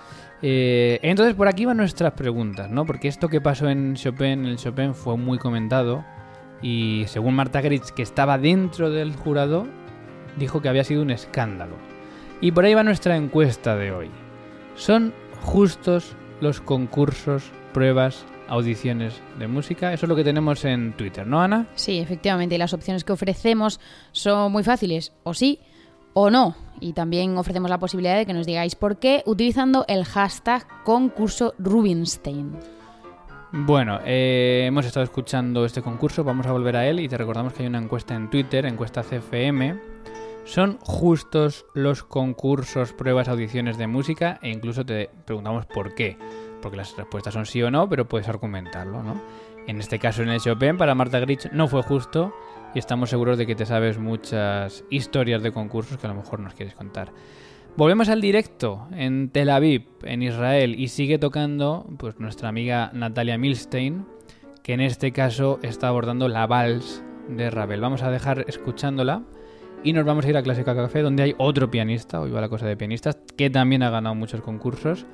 Eh, 0.41 0.99
entonces, 1.01 1.35
por 1.35 1.47
aquí 1.47 1.65
van 1.65 1.77
nuestras 1.77 2.13
preguntas, 2.13 2.69
¿no? 2.69 2.85
Porque 2.85 3.07
esto 3.07 3.27
que 3.27 3.41
pasó 3.41 3.67
en 3.69 3.95
Chopin, 3.95 4.25
en 4.27 4.45
el 4.45 4.57
Chopin, 4.57 4.93
fue 4.93 5.17
muy 5.17 5.37
comentado. 5.37 6.05
Y 6.61 7.03
según 7.07 7.35
Marta 7.35 7.61
Gritz, 7.61 7.91
que 7.91 8.01
estaba 8.03 8.37
dentro 8.37 8.89
del 8.89 9.15
jurado, 9.15 9.67
dijo 10.37 10.61
que 10.61 10.69
había 10.69 10.83
sido 10.83 11.01
un 11.01 11.09
escándalo. 11.11 11.75
Y 12.41 12.51
por 12.51 12.63
ahí 12.65 12.73
va 12.73 12.83
nuestra 12.83 13.17
encuesta 13.17 13.75
de 13.75 13.91
hoy. 13.91 14.09
¿Son 14.75 15.13
justos 15.41 16.15
los 16.41 16.61
concursos, 16.61 17.51
pruebas, 17.73 18.25
audiciones 18.49 19.21
de 19.37 19.47
música? 19.47 19.93
Eso 19.93 20.05
es 20.05 20.09
lo 20.09 20.15
que 20.15 20.23
tenemos 20.23 20.65
en 20.65 20.93
Twitter, 20.93 21.25
¿no, 21.25 21.41
Ana? 21.41 21.67
Sí, 21.75 21.99
efectivamente, 21.99 22.55
y 22.55 22.57
las 22.57 22.73
opciones 22.73 23.03
que 23.03 23.13
ofrecemos 23.13 23.79
son 24.11 24.51
muy 24.51 24.63
fáciles, 24.63 25.13
o 25.23 25.33
sí 25.33 25.59
o 26.13 26.29
no. 26.29 26.55
Y 26.79 26.93
también 26.93 27.37
ofrecemos 27.37 27.69
la 27.69 27.77
posibilidad 27.77 28.17
de 28.17 28.25
que 28.25 28.33
nos 28.33 28.45
digáis 28.45 28.75
por 28.75 28.97
qué 28.97 29.23
utilizando 29.25 29.85
el 29.87 30.05
hashtag 30.05 30.65
concurso 30.83 31.53
Rubinstein. 31.59 32.57
Bueno, 33.51 33.99
eh, 34.05 34.65
hemos 34.67 34.85
estado 34.85 35.03
escuchando 35.03 35.65
este 35.65 35.81
concurso, 35.81 36.23
vamos 36.23 36.45
a 36.45 36.51
volver 36.51 36.75
a 36.75 36.87
él 36.87 36.99
y 36.99 37.09
te 37.09 37.17
recordamos 37.17 37.53
que 37.53 37.63
hay 37.63 37.67
una 37.67 37.79
encuesta 37.79 38.15
en 38.15 38.29
Twitter, 38.29 38.65
encuesta 38.65 39.03
CFM. 39.03 39.79
¿Son 40.45 40.77
justos 40.81 41.65
los 41.73 42.03
concursos, 42.03 42.93
pruebas, 42.93 43.27
audiciones 43.27 43.77
de 43.77 43.87
música? 43.87 44.39
E 44.41 44.49
incluso 44.49 44.85
te 44.85 45.09
preguntamos 45.25 45.65
por 45.65 45.95
qué. 45.95 46.17
Porque 46.61 46.77
las 46.77 46.95
respuestas 46.95 47.33
son 47.33 47.45
sí 47.45 47.61
o 47.63 47.71
no, 47.71 47.87
pero 47.89 48.07
puedes 48.07 48.27
argumentarlo, 48.27 49.03
¿no? 49.03 49.21
En 49.67 49.79
este 49.79 49.99
caso 49.99 50.23
en 50.23 50.29
el 50.29 50.39
Chopin, 50.39 50.77
para 50.77 50.95
Marta 50.95 51.19
Grich 51.19 51.51
no 51.51 51.67
fue 51.67 51.83
justo 51.83 52.33
y 52.73 52.79
estamos 52.79 53.09
seguros 53.09 53.37
de 53.37 53.45
que 53.45 53.55
te 53.55 53.65
sabes 53.65 53.97
muchas 53.97 54.83
historias 54.89 55.43
de 55.43 55.51
concursos 55.51 55.97
que 55.97 56.07
a 56.07 56.09
lo 56.09 56.15
mejor 56.15 56.39
nos 56.39 56.53
quieres 56.53 56.75
contar. 56.75 57.11
Volvemos 57.77 58.09
al 58.09 58.19
directo 58.19 58.87
en 58.91 59.29
Tel 59.29 59.49
Aviv, 59.49 59.85
en 60.03 60.23
Israel, 60.23 60.75
y 60.77 60.87
sigue 60.89 61.17
tocando 61.17 61.85
pues 61.97 62.19
nuestra 62.19 62.49
amiga 62.49 62.89
Natalia 62.93 63.37
Milstein, 63.37 64.05
que 64.63 64.73
en 64.73 64.81
este 64.81 65.11
caso 65.11 65.59
está 65.61 65.87
abordando 65.87 66.27
la 66.27 66.45
vals 66.47 67.03
de 67.29 67.49
Ravel. 67.49 67.79
Vamos 67.79 68.01
a 68.03 68.11
dejar 68.11 68.45
escuchándola 68.47 69.23
y 69.83 69.93
nos 69.93 70.03
vamos 70.03 70.25
a 70.25 70.29
ir 70.29 70.37
a 70.37 70.43
Clásica 70.43 70.75
Café, 70.75 71.01
donde 71.01 71.23
hay 71.23 71.35
otro 71.37 71.71
pianista, 71.71 72.19
hoy 72.19 72.31
va 72.31 72.41
la 72.41 72.49
cosa 72.49 72.65
de 72.65 72.75
pianistas, 72.75 73.17
que 73.37 73.49
también 73.49 73.83
ha 73.83 73.89
ganado 73.89 74.15
muchos 74.15 74.41
concursos. 74.41 75.05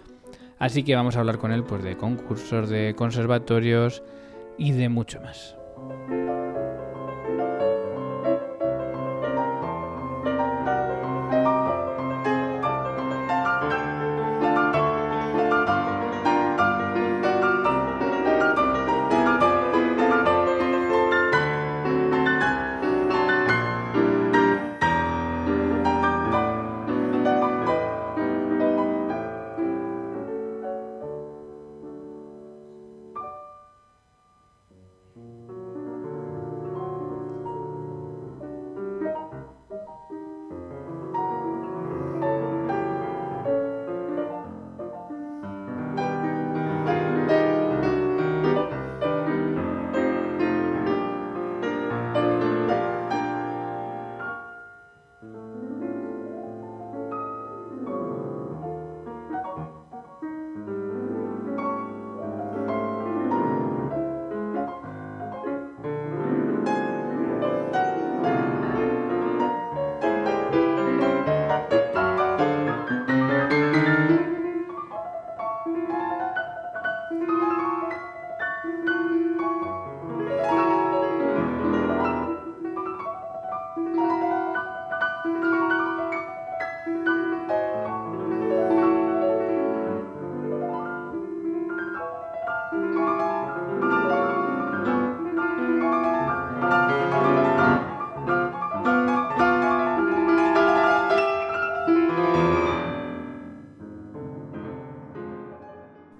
Así 0.57 0.83
que 0.83 0.95
vamos 0.95 1.15
a 1.15 1.19
hablar 1.19 1.37
con 1.37 1.51
él 1.51 1.63
pues 1.63 1.83
de 1.83 1.97
concursos, 1.97 2.69
de 2.69 2.95
conservatorios 2.95 4.03
y 4.57 4.71
de 4.71 4.89
mucho 4.89 5.19
más. 5.21 5.57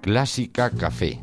Clásica 0.06 0.70
Café. 0.70 1.18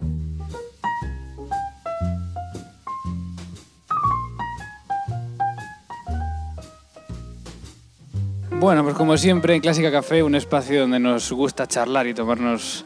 Bueno, 8.59 8.83
pues 8.83 8.93
como 8.95 9.15
siempre 9.15 9.55
en 9.55 9.61
Clásica 9.61 9.89
Café, 9.89 10.21
un 10.21 10.35
espacio 10.35 10.81
donde 10.81 10.99
nos 10.99 11.31
gusta 11.31 11.65
charlar 11.65 12.07
y 12.07 12.13
tomarnos 12.13 12.83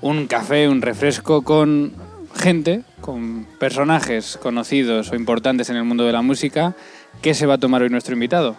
un 0.00 0.26
café, 0.28 0.66
un 0.66 0.80
refresco 0.80 1.42
con 1.42 1.92
gente, 2.34 2.84
con 3.02 3.46
personajes 3.60 4.38
conocidos 4.38 5.10
o 5.10 5.14
importantes 5.14 5.68
en 5.68 5.76
el 5.76 5.84
mundo 5.84 6.06
de 6.06 6.12
la 6.12 6.22
música. 6.22 6.74
¿Qué 7.20 7.34
se 7.34 7.44
va 7.44 7.54
a 7.54 7.58
tomar 7.58 7.82
hoy 7.82 7.90
nuestro 7.90 8.14
invitado? 8.14 8.56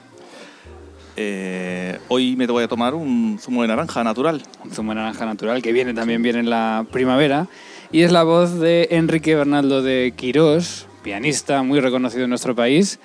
Eh, 1.17 1.84
hoy 2.07 2.35
me 2.35 2.47
voy 2.47 2.63
a 2.63 2.67
tomar 2.67 2.93
un 2.93 3.37
zumo 3.39 3.61
de 3.61 3.67
naranja 3.67 4.03
natural. 4.03 4.41
Un 4.63 4.71
zumo 4.71 4.91
de 4.91 4.95
naranja 4.95 5.25
natural 5.25 5.61
que 5.61 5.71
viene 5.71 5.93
también 5.93 6.21
viene 6.21 6.39
en 6.39 6.49
la 6.49 6.85
primavera. 6.91 7.47
Y 7.91 8.01
es 8.01 8.11
la 8.11 8.23
voz 8.23 8.59
de 8.59 8.87
Enrique 8.91 9.35
Bernaldo 9.35 9.81
de 9.81 10.13
Quirós, 10.15 10.87
pianista 11.03 11.63
muy 11.63 11.79
reconocido 11.79 12.23
en 12.23 12.29
nuestro 12.29 12.55
país, 12.55 12.99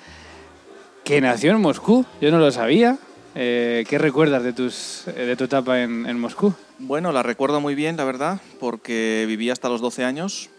que 1.03 1.21
nació 1.21 1.51
en 1.51 1.61
Moscú. 1.61 2.05
Yo 2.19 2.31
no 2.31 2.39
lo 2.39 2.51
sabía. 2.51 2.97
Eh, 3.35 3.85
¿Qué 3.87 3.97
recuerdas 3.97 4.43
de, 4.43 4.53
tus, 4.53 5.07
eh, 5.07 5.25
de 5.25 5.35
tu 5.35 5.45
etapa 5.45 5.81
en, 5.81 6.05
en 6.05 6.19
Moscú? 6.19 6.53
Bueno, 6.79 7.11
la 7.11 7.23
recuerdo 7.23 7.61
muy 7.61 7.75
bien, 7.75 7.95
la 7.95 8.03
verdad, 8.03 8.41
porque 8.59 9.25
viví 9.27 9.49
hasta 9.49 9.69
los 9.69 9.81
12 9.81 10.03
años. 10.03 10.49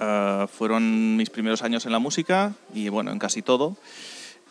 Uh, 0.00 0.48
fueron 0.48 1.16
mis 1.16 1.30
primeros 1.30 1.62
años 1.62 1.86
en 1.86 1.92
la 1.92 2.00
música 2.00 2.52
y 2.74 2.88
bueno, 2.88 3.12
en 3.12 3.18
casi 3.20 3.42
todo. 3.42 3.76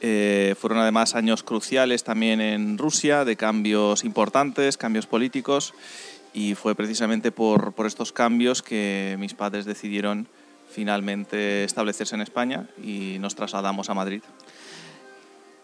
Eh, 0.05 0.55
fueron 0.59 0.79
además 0.79 1.15
años 1.15 1.43
cruciales 1.43 2.03
también 2.03 2.41
en 2.41 2.77
Rusia, 2.77 3.23
de 3.23 3.37
cambios 3.37 4.03
importantes, 4.03 4.75
cambios 4.75 5.07
políticos, 5.07 5.73
y 6.33 6.55
fue 6.55 6.75
precisamente 6.75 7.31
por, 7.31 7.71
por 7.71 7.87
estos 7.87 8.11
cambios 8.11 8.61
que 8.61 9.15
mis 9.17 9.33
padres 9.33 9.63
decidieron 9.63 10.27
finalmente 10.69 11.63
establecerse 11.63 12.15
en 12.15 12.21
España 12.21 12.67
y 12.83 13.17
nos 13.19 13.35
trasladamos 13.35 13.89
a 13.89 13.93
Madrid. 13.93 14.21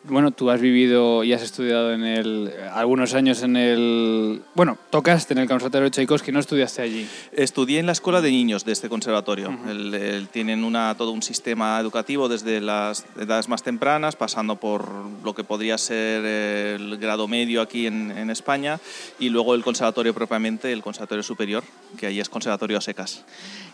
Bueno, 0.10 0.32
tú 0.32 0.50
has 0.50 0.60
vivido 0.60 1.24
y 1.24 1.34
has 1.34 1.43
estudiado 1.43 1.93
en 1.93 2.04
el, 2.04 2.52
algunos 2.74 3.13
años 3.13 3.43
en 3.43 3.56
el... 3.56 4.41
Bueno, 4.56 4.76
tocaste 4.89 5.34
en 5.34 5.39
el 5.39 5.48
Conservatorio 5.48 5.86
de 5.86 5.91
Tchaikovsky, 5.91 6.32
¿no 6.32 6.39
estudiaste 6.39 6.82
allí? 6.82 7.08
Estudié 7.32 7.80
en 7.80 7.86
la 7.86 7.91
Escuela 7.91 8.19
de 8.19 8.32
Niños 8.32 8.65
de 8.65 8.72
este 8.72 8.89
conservatorio. 8.89 9.50
Uh 9.50 9.54
-huh. 9.54 9.69
el, 9.69 9.93
el, 9.93 10.28
tienen 10.30 10.63
una, 10.63 10.95
todo 10.98 11.12
un 11.12 11.22
sistema 11.22 11.80
educativo 11.80 12.28
desde 12.28 12.60
las 12.60 13.06
edades 13.19 13.48
más 13.50 13.62
tempranas, 13.62 14.15
pasando 14.15 14.56
por 14.56 14.89
lo 15.24 15.36
que 15.36 15.43
podría 15.43 15.78
ser 15.78 16.26
el 16.26 16.98
grado 16.98 17.28
medio 17.28 17.62
aquí 17.62 17.86
en, 17.86 18.10
en 18.10 18.32
España, 18.32 18.80
y 19.19 19.30
luego 19.30 19.54
el 19.54 19.63
conservatorio 19.63 20.15
propiamente, 20.15 20.74
el 20.74 20.82
conservatorio 20.82 21.22
superior, 21.22 21.63
que 22.00 22.08
ahí 22.08 22.19
es 22.19 22.30
conservatorio 22.30 22.80
a 22.80 22.82
secas. 22.82 23.26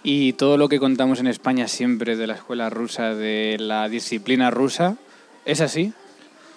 Y 0.03 0.33
todo 0.33 0.57
lo 0.57 0.67
que 0.67 0.79
contamos 0.79 1.19
en 1.21 1.27
España 1.27 1.69
siempre 1.69 2.17
de 2.17 2.27
la 2.27 2.33
escuela 2.33 2.69
rusa, 2.69 3.15
de 3.15 3.55
la 3.57 3.87
disciplina 3.87 4.51
rusa, 4.51 4.97
¿es 5.45 5.61
así? 5.61 5.93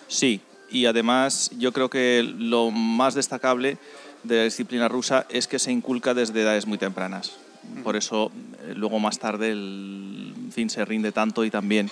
Sí, 0.08 0.40
y 0.70 0.86
además 0.86 1.50
yo 1.58 1.72
creo 1.72 1.88
que 1.88 2.22
lo 2.22 2.70
más 2.70 3.14
destacable 3.14 3.78
de 4.24 4.36
la 4.36 4.44
disciplina 4.44 4.88
rusa 4.88 5.26
es 5.28 5.46
que 5.46 5.58
se 5.58 5.70
inculca 5.70 6.14
desde 6.14 6.42
edades 6.42 6.66
muy 6.66 6.78
tempranas. 6.78 7.36
Por 7.84 7.96
eso 7.96 8.32
luego 8.74 8.98
más 8.98 9.18
tarde 9.18 9.50
el 9.50 10.34
fin 10.50 10.70
se 10.70 10.84
rinde 10.84 11.12
tanto 11.12 11.44
y 11.44 11.50
también. 11.50 11.90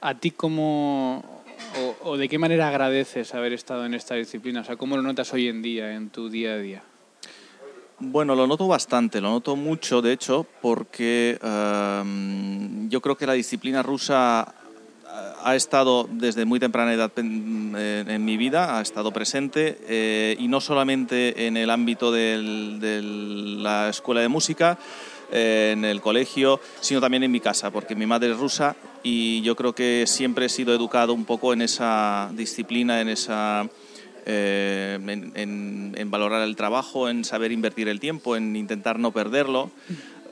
¿A 0.00 0.14
ti 0.14 0.30
cómo 0.30 1.42
o, 1.78 2.10
o, 2.10 2.16
de 2.16 2.28
qué 2.28 2.38
manera 2.38 2.68
agradeces 2.68 3.34
haber 3.34 3.52
estado 3.52 3.84
en 3.84 3.94
esta 3.94 4.14
disciplina? 4.14 4.60
O 4.60 4.64
sea, 4.64 4.76
¿cómo 4.76 4.96
lo 4.96 5.02
notas 5.02 5.32
hoy 5.32 5.48
en 5.48 5.62
día 5.62 5.94
en 5.94 6.10
tu 6.10 6.28
día 6.28 6.52
a 6.52 6.58
día? 6.58 6.82
Bueno, 8.00 8.34
lo 8.34 8.46
noto 8.46 8.66
bastante, 8.66 9.20
lo 9.20 9.30
noto 9.30 9.54
mucho, 9.56 10.02
de 10.02 10.12
hecho, 10.12 10.46
porque 10.60 11.38
um, 11.42 12.88
yo 12.88 13.00
creo 13.00 13.16
que 13.16 13.26
la 13.26 13.34
disciplina 13.34 13.82
rusa 13.82 14.54
ha 15.42 15.54
estado 15.54 16.08
desde 16.10 16.44
muy 16.44 16.58
temprana 16.58 16.92
edad 16.92 17.12
en, 17.16 17.74
en 17.76 18.24
mi 18.24 18.36
vida, 18.36 18.78
ha 18.78 18.82
estado 18.82 19.12
presente 19.12 19.78
eh, 19.88 20.36
y 20.38 20.48
no 20.48 20.60
solamente 20.60 21.46
en 21.46 21.56
el 21.56 21.70
ámbito 21.70 22.10
de 22.12 23.00
la 23.60 23.88
escuela 23.88 24.20
de 24.20 24.28
música, 24.28 24.78
eh, 25.32 25.70
en 25.72 25.84
el 25.84 26.00
colegio, 26.00 26.60
sino 26.80 27.00
también 27.00 27.24
en 27.24 27.30
mi 27.30 27.40
casa, 27.40 27.70
porque 27.70 27.96
mi 27.96 28.06
madre 28.06 28.32
es 28.32 28.38
rusa 28.38 28.76
y 29.02 29.40
yo 29.42 29.56
creo 29.56 29.74
que 29.74 30.04
siempre 30.06 30.46
he 30.46 30.48
sido 30.48 30.74
educado 30.74 31.12
un 31.12 31.24
poco 31.24 31.52
en 31.52 31.62
esa 31.62 32.30
disciplina, 32.34 33.00
en 33.00 33.08
esa... 33.08 33.68
Eh, 34.26 34.98
en, 35.34 36.10
valorar 36.10 36.42
el 36.42 36.54
trabajo, 36.54 37.08
en 37.08 37.24
saber 37.24 37.50
invertir 37.50 37.88
el 37.88 37.98
tiempo, 37.98 38.36
en 38.36 38.54
intentar 38.54 38.98
no 38.98 39.10
perderlo. 39.10 39.70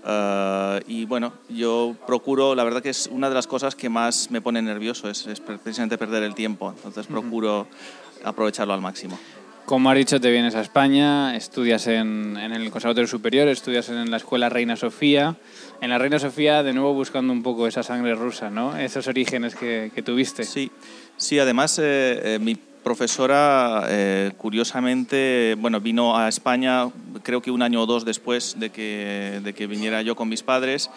Uh, 0.04 0.80
y 0.88 1.04
bueno, 1.04 1.32
yo 1.48 1.94
procuro, 2.06 2.54
la 2.54 2.64
verdad 2.64 2.82
que 2.82 2.90
es 2.90 3.08
una 3.12 3.28
de 3.28 3.34
las 3.34 3.46
cosas 3.46 3.76
que 3.76 3.88
más 3.88 4.30
me 4.30 4.40
pone 4.40 4.60
nervioso, 4.60 5.08
es, 5.08 5.26
es 5.26 5.40
precisamente 5.40 5.96
perder 5.96 6.24
el 6.24 6.34
tiempo. 6.34 6.70
Entonces 6.76 7.06
procuro 7.06 7.60
uh 7.60 7.64
-huh. 7.64 8.28
aprovecharlo 8.28 8.74
al 8.74 8.80
máximo. 8.80 9.18
Como 9.64 9.90
has 9.90 9.96
dicho, 9.96 10.20
te 10.20 10.30
vienes 10.30 10.56
a 10.56 10.60
España, 10.60 11.36
estudias 11.36 11.86
en, 11.86 12.36
en, 12.36 12.52
el 12.52 12.68
Conservatorio 12.70 13.06
Superior, 13.06 13.46
estudias 13.46 13.88
en 13.90 14.10
la 14.10 14.16
Escuela 14.16 14.48
Reina 14.48 14.74
Sofía. 14.74 15.36
En 15.80 15.90
la 15.90 15.98
Reina 15.98 16.18
Sofía, 16.18 16.64
de 16.64 16.72
nuevo 16.72 16.94
buscando 16.94 17.32
un 17.32 17.44
poco 17.44 17.68
esa 17.68 17.84
sangre 17.84 18.16
rusa, 18.16 18.50
¿no? 18.50 18.76
Esos 18.76 19.06
orígenes 19.06 19.54
que, 19.54 19.92
que 19.94 20.02
tuviste. 20.02 20.42
Sí, 20.42 20.70
sí 21.16 21.38
además 21.38 21.78
eh, 21.78 22.34
eh, 22.34 22.38
mi 22.40 22.56
profesora, 22.82 23.86
eh, 23.88 24.32
curiosamente, 24.36 25.56
bueno, 25.58 25.80
vino 25.80 26.16
a 26.16 26.28
España 26.28 26.88
creo 27.22 27.40
que 27.40 27.50
un 27.50 27.62
año 27.62 27.82
o 27.82 27.86
dos 27.86 28.04
después 28.04 28.58
de 28.58 28.70
que, 28.70 29.40
de 29.42 29.54
que 29.54 29.66
viniera 29.66 30.02
yo 30.02 30.16
con 30.16 30.28
mis 30.28 30.42
padres 30.42 30.90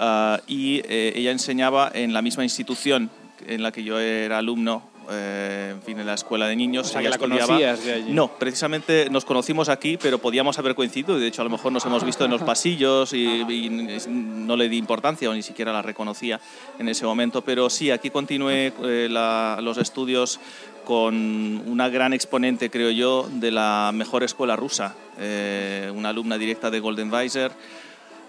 uh, 0.00 0.38
y 0.46 0.82
eh, 0.88 1.12
ella 1.14 1.30
enseñaba 1.30 1.90
en 1.92 2.12
la 2.12 2.22
misma 2.22 2.44
institución 2.44 3.10
en 3.46 3.62
la 3.62 3.72
que 3.72 3.84
yo 3.84 3.98
era 3.98 4.38
alumno 4.38 4.82
eh, 5.10 5.70
en 5.74 5.82
fin, 5.82 5.98
en 5.98 6.06
la 6.06 6.14
escuela 6.14 6.46
de 6.46 6.56
niños. 6.56 6.88
O 6.88 6.90
sea, 6.90 7.02
que 7.02 7.08
la 7.08 7.18
conocías 7.18 7.84
de 7.84 7.92
allí. 7.92 8.12
No, 8.12 8.28
precisamente 8.28 9.08
nos 9.10 9.24
conocimos 9.24 9.68
aquí, 9.68 9.96
pero 9.96 10.18
podíamos 10.18 10.58
haber 10.58 10.74
coincidido. 10.74 11.18
De 11.18 11.26
hecho, 11.26 11.42
a 11.42 11.44
lo 11.44 11.50
mejor 11.50 11.72
nos 11.72 11.84
hemos 11.84 12.04
visto 12.04 12.24
en 12.24 12.30
los 12.30 12.42
pasillos 12.42 13.12
y, 13.12 13.26
y, 13.26 13.68
no 14.08 14.56
le 14.56 14.68
di 14.68 14.76
importancia 14.76 15.30
o 15.30 15.34
ni 15.34 15.42
siquiera 15.42 15.72
la 15.72 15.82
reconocía 15.82 16.40
en 16.78 16.88
ese 16.88 17.04
momento. 17.04 17.42
Pero 17.42 17.70
sí, 17.70 17.90
aquí 17.90 18.10
continué 18.10 18.72
eh, 18.84 19.08
la, 19.10 19.58
los 19.62 19.78
estudios 19.78 20.40
con 20.84 21.62
una 21.66 21.88
gran 21.88 22.12
exponente, 22.12 22.70
creo 22.70 22.90
yo, 22.90 23.28
de 23.28 23.50
la 23.50 23.90
mejor 23.92 24.22
escuela 24.22 24.54
rusa, 24.54 24.94
eh, 25.18 25.90
una 25.94 26.10
alumna 26.10 26.38
directa 26.38 26.70
de 26.70 26.78
Golden 26.78 27.12
Weiser. 27.12 27.50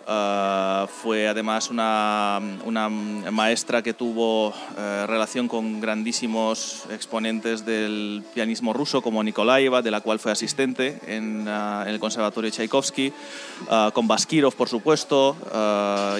Uh, 0.09 0.87
fue 0.87 1.27
además 1.27 1.69
una, 1.69 2.39
una, 2.63 2.87
maestra 2.87 3.81
que 3.81 3.93
tuvo 3.93 4.49
uh, 4.51 4.53
relación 5.05 5.49
con 5.49 5.81
grandísimos 5.81 6.85
exponentes 6.89 7.65
del 7.65 8.23
pianismo 8.33 8.71
ruso 8.71 9.01
como 9.01 9.21
Nikolaeva, 9.21 9.81
de 9.81 9.91
la 9.91 9.99
cual 9.99 10.19
fue 10.19 10.31
asistente 10.31 10.97
en, 11.07 11.45
uh, 11.45 11.81
en 11.81 11.89
el 11.89 11.99
Conservatorio 11.99 12.49
Tchaikovsky, 12.49 13.11
con 13.91 14.07
Baskirov, 14.07 14.53
por 14.55 14.69
supuesto, 14.69 15.35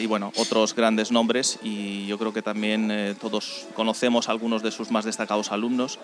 y 0.01 0.05
bueno, 0.05 0.33
otros 0.35 0.75
grandes 0.75 1.11
nombres. 1.11 1.57
Y 1.63 2.07
yo 2.07 2.17
creo 2.17 2.33
que 2.33 2.41
también 2.41 2.91
eh, 2.91 3.15
todos 3.19 3.67
conocemos 3.73 4.27
algunos 4.27 4.63
de 4.63 4.71
sus 4.71 4.91
más 4.91 5.05
destacados 5.05 5.51
alumnos 5.53 5.97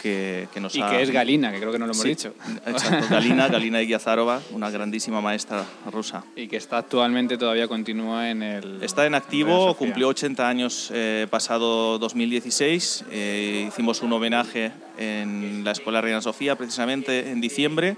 que, 0.00 0.46
que 0.54 0.60
nos 0.60 0.76
Y 0.76 0.82
ha- 0.82 0.90
que 0.90 1.02
es 1.02 1.10
Galina, 1.10 1.50
que 1.50 1.58
creo 1.58 1.72
que 1.72 1.78
no 1.80 1.86
lo 1.86 1.92
hemos 1.92 2.02
Sí, 2.02 2.10
dicho. 2.10 2.34
Exacto, 2.64 3.06
Galina, 3.10 3.48
Galina 3.52 3.82
Igiazarova, 3.82 4.40
una 4.52 4.70
grandísima 4.70 5.20
maestra 5.20 5.64
rusa. 5.90 6.22
Y 6.36 6.46
que 6.46 6.56
está 6.58 6.82
actualmente 7.08 7.38
todavía 7.38 7.66
continúa 7.68 8.28
en 8.28 8.42
el. 8.42 8.82
Está 8.82 9.06
en 9.06 9.14
activo, 9.14 9.68
Sofía. 9.68 9.78
cumplió 9.78 10.08
80 10.08 10.46
años 10.46 10.90
eh, 10.92 11.26
pasado 11.30 11.98
2016. 11.98 13.04
eh, 13.10 13.64
hicimos 13.68 14.02
un 14.02 14.12
homenaje 14.12 14.72
en 14.98 15.62
la 15.64 15.70
Escuela 15.72 16.02
Reina 16.02 16.20
Sofía 16.20 16.56
precisamente 16.56 17.30
en 17.30 17.40
diciembre. 17.40 17.96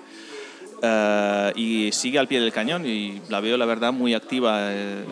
eh, 0.82 1.52
y 1.56 1.90
sigue 1.92 2.20
al 2.20 2.28
pie 2.28 2.40
del 2.40 2.52
cañón 2.52 2.86
y 2.86 3.20
la 3.28 3.40
veo 3.40 3.56
la 3.56 3.66
verdad 3.66 3.92
muy 3.92 4.14
activa, 4.14 4.58
eh, 4.72 5.04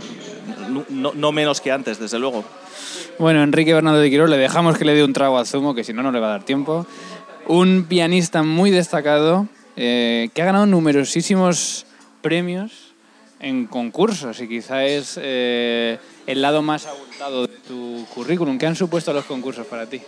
no, 0.71 0.85
no- 0.89 1.13
no 1.15 1.33
menos 1.33 1.61
que 1.61 1.73
antes, 1.73 1.99
desde 1.99 2.19
luego. 2.21 2.45
Bueno, 3.19 3.43
Enrique 3.43 3.75
Bernardo 3.75 3.99
de 3.99 4.09
Quirós, 4.11 4.31
le 4.31 4.39
dejamos 4.39 4.79
que 4.79 4.85
le 4.85 4.95
dé 4.95 5.03
un 5.03 5.13
trago 5.13 5.39
al 5.39 5.47
zumo, 5.47 5.75
que 5.75 5.83
si 5.83 5.93
no, 5.93 6.03
no 6.05 6.13
le 6.13 6.21
va 6.21 6.29
a 6.29 6.31
dar 6.31 6.45
tiempo. 6.45 6.87
Un 7.49 7.85
pianista 7.89 8.43
muy 8.45 8.71
destacado 8.71 9.49
eh, 9.77 10.31
que 10.35 10.41
ha 10.43 10.45
ganado 10.47 10.67
numerosísimos 10.67 11.85
premios 12.23 12.88
en 13.41 13.67
concursos 13.67 14.41
y 14.41 14.49
quizá 14.49 14.85
es 14.85 15.19
eh, 15.21 15.99
el 16.27 16.43
lado 16.43 16.63
más 16.63 16.87
abultado 16.87 17.47
de 17.47 17.57
tu 17.57 18.07
currículum. 18.15 18.59
¿Qué 18.59 18.67
han 18.67 18.77
supuesto 18.77 19.13
los 19.13 19.25
concursos 19.25 19.67
para 19.67 19.87
ti? 19.87 20.01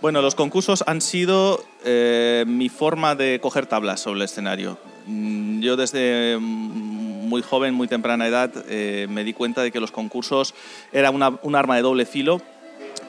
Bueno, 0.00 0.20
los 0.20 0.34
concursos 0.34 0.84
han 0.86 1.00
sido 1.00 1.64
eh, 1.84 2.44
mi 2.46 2.68
forma 2.68 3.14
de 3.14 3.40
coger 3.40 3.66
tablas 3.66 4.00
sobre 4.00 4.18
el 4.18 4.24
escenario. 4.24 4.78
Mm, 5.06 5.60
Yo 5.60 5.76
desde 5.76 6.38
muy 6.38 7.42
joven, 7.42 7.74
muy 7.74 7.88
temprana 7.88 8.26
edad, 8.26 8.50
eh, 8.68 9.06
me 9.08 9.24
di 9.24 9.32
cuenta 9.32 9.62
de 9.62 9.72
que 9.72 9.80
los 9.80 9.90
concursos 9.90 10.54
era 10.92 11.10
una, 11.10 11.38
un 11.42 11.54
arma 11.54 11.76
de 11.76 11.82
doble 11.82 12.06
filo, 12.06 12.40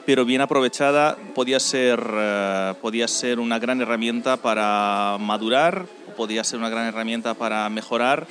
pero 0.06 0.24
bien 0.24 0.40
aprovechada 0.40 1.16
podía 1.34 1.60
ser, 1.60 2.02
eh, 2.10 2.74
podía 2.80 3.06
ser 3.06 3.38
una 3.38 3.58
gran 3.58 3.80
herramienta 3.80 4.38
para 4.38 5.18
madurar, 5.20 5.86
podía 6.16 6.42
ser 6.42 6.58
una 6.58 6.70
gran 6.70 6.86
herramienta 6.86 7.34
para 7.34 7.68
mejorar 7.68 8.26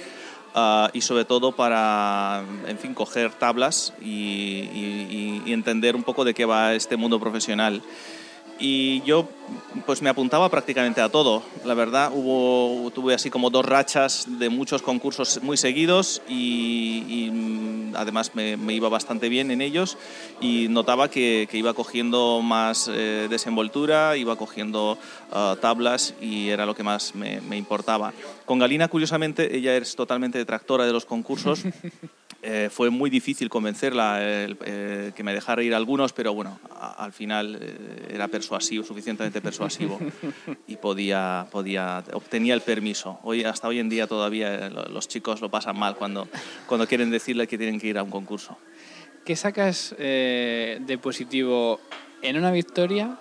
ah, 0.55 0.89
y 0.93 1.01
sobre 1.01 1.25
todo 1.25 1.51
para, 1.51 2.43
en 2.67 2.77
fin, 2.77 2.93
coger 2.93 3.31
tablas 3.31 3.93
y, 4.01 5.41
y 5.45 5.53
entender 5.53 5.95
un 5.95 6.03
poco 6.03 6.25
de 6.25 6.33
qué 6.33 6.45
va 6.45 6.73
este 6.73 6.97
mundo 6.97 7.19
profesional 7.19 7.81
y 8.59 9.01
yo 9.03 9.27
pues 9.85 10.01
me 10.01 10.09
apuntaba 10.09 10.49
prácticamente 10.49 11.01
a 11.01 11.09
todo. 11.09 11.43
La 11.63 11.73
verdad, 11.73 12.11
hubo, 12.13 12.91
tuve 12.91 13.13
así 13.13 13.29
como 13.29 13.49
dos 13.49 13.65
rachas 13.65 14.25
de 14.39 14.49
muchos 14.49 14.81
concursos 14.81 15.41
muy 15.41 15.57
seguidos 15.57 16.21
y, 16.27 17.29
mm, 17.31 17.95
además 17.95 18.31
me, 18.35 18.57
iba 18.73 18.89
bastante 18.89 19.29
bien 19.29 19.51
en 19.51 19.61
ellos 19.61 19.97
y 20.41 20.67
notaba 20.69 21.09
que, 21.09 21.47
iba 21.51 21.73
cogiendo 21.73 22.41
más 22.41 22.89
eh, 22.91 23.27
desenvoltura, 23.29 24.17
iba 24.17 24.35
cogiendo 24.35 24.97
ah, 25.31 25.55
tablas 25.61 26.13
y 26.21 26.49
era 26.49 26.65
lo 26.65 26.75
que 26.75 26.83
más 26.83 27.15
me, 27.15 27.41
me 27.41 27.57
importaba. 27.57 28.13
Con 28.45 28.59
Galina, 28.59 28.87
curiosamente, 28.87 29.55
ella 29.55 29.75
es 29.77 29.95
totalmente 29.95 30.37
detractora 30.37 30.85
de 30.85 30.93
los 30.93 31.05
concursos. 31.05 31.63
Eh, 32.49 32.69
fue 32.69 32.89
muy 32.89 33.09
difícil 33.09 33.49
convencerla 33.49 34.19
eh, 34.21 35.11
que 35.13 35.21
me 35.21 35.33
dejara 35.33 35.61
ir 35.63 35.75
algunos, 35.75 36.13
pero 36.13 36.33
bueno, 36.33 36.61
al 36.97 37.11
final 37.11 37.59
eh, 37.59 38.13
era 38.13 38.29
persuasivo, 38.29 38.85
suficientemente 38.85 39.41
persuasivo 39.41 39.99
y 40.65 40.77
podía, 40.77 41.47
podía, 41.51 42.05
obtenía 42.13 42.53
el 42.53 42.61
permiso. 42.61 43.19
Hoy, 43.23 43.43
hasta 43.43 43.67
hoy 43.67 43.79
en 43.79 43.89
día 43.89 44.07
todavía 44.07 44.69
los 44.69 45.09
chicos 45.09 45.41
lo 45.41 45.51
pasan 45.51 45.77
mal 45.77 45.97
cuando, 45.97 46.29
cuando 46.67 46.87
quieren 46.87 47.11
decirle 47.11 47.47
que 47.47 47.57
tienen 47.57 47.81
que 47.81 47.87
ir 47.87 47.97
a 47.97 48.03
un 48.03 48.11
concurso. 48.11 48.57
¿Qué 49.25 49.35
sacas 49.35 49.93
de 49.97 50.99
positivo 51.01 51.81
en 52.21 52.37
una 52.37 52.51
victoria 52.51 53.17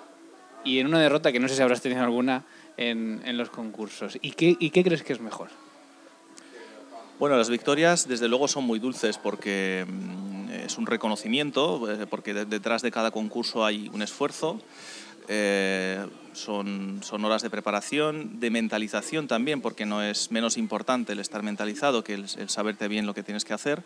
y 0.64 0.78
en 0.78 0.86
una 0.86 1.00
derrota 1.00 1.32
que 1.32 1.40
no 1.40 1.48
sé 1.48 1.56
si 1.56 1.62
habrás 1.62 1.82
tenido 1.82 2.04
alguna 2.04 2.44
en, 2.76 3.22
en 3.24 3.36
los 3.36 3.50
concursos? 3.50 4.20
¿Y 4.22 4.30
qué, 4.30 4.56
¿Y 4.60 4.70
qué 4.70 4.84
crees 4.84 5.02
que 5.02 5.14
es 5.14 5.20
mejor? 5.20 5.48
Bueno, 7.18 7.38
las 7.38 7.48
victorias 7.48 8.06
desde 8.06 8.28
luego 8.28 8.46
son 8.46 8.64
muy 8.64 8.78
dulces 8.78 9.16
porque 9.16 9.86
mm, 9.88 10.50
es 10.50 10.76
un 10.76 10.84
reconocimiento, 10.84 11.90
eh, 11.90 12.06
porque 12.06 12.34
detrás 12.34 12.82
de 12.82 12.90
cada 12.90 13.10
concurso 13.10 13.64
hay 13.64 13.90
un 13.94 14.02
esfuerzo. 14.02 14.60
Eh, 15.28 16.06
son, 16.34 17.00
son, 17.02 17.24
horas 17.24 17.40
de 17.40 17.48
preparación, 17.48 18.38
de 18.38 18.50
mentalización 18.50 19.28
también, 19.28 19.62
porque 19.62 19.86
no 19.86 20.02
es 20.02 20.30
menos 20.30 20.58
importante 20.58 21.14
el 21.14 21.18
estar 21.18 21.42
mentalizado 21.42 22.04
que 22.04 22.14
el, 22.14 22.28
saberte 22.50 22.86
bien 22.86 23.06
lo 23.06 23.14
que 23.14 23.22
tienes 23.22 23.46
que 23.46 23.54
hacer. 23.54 23.82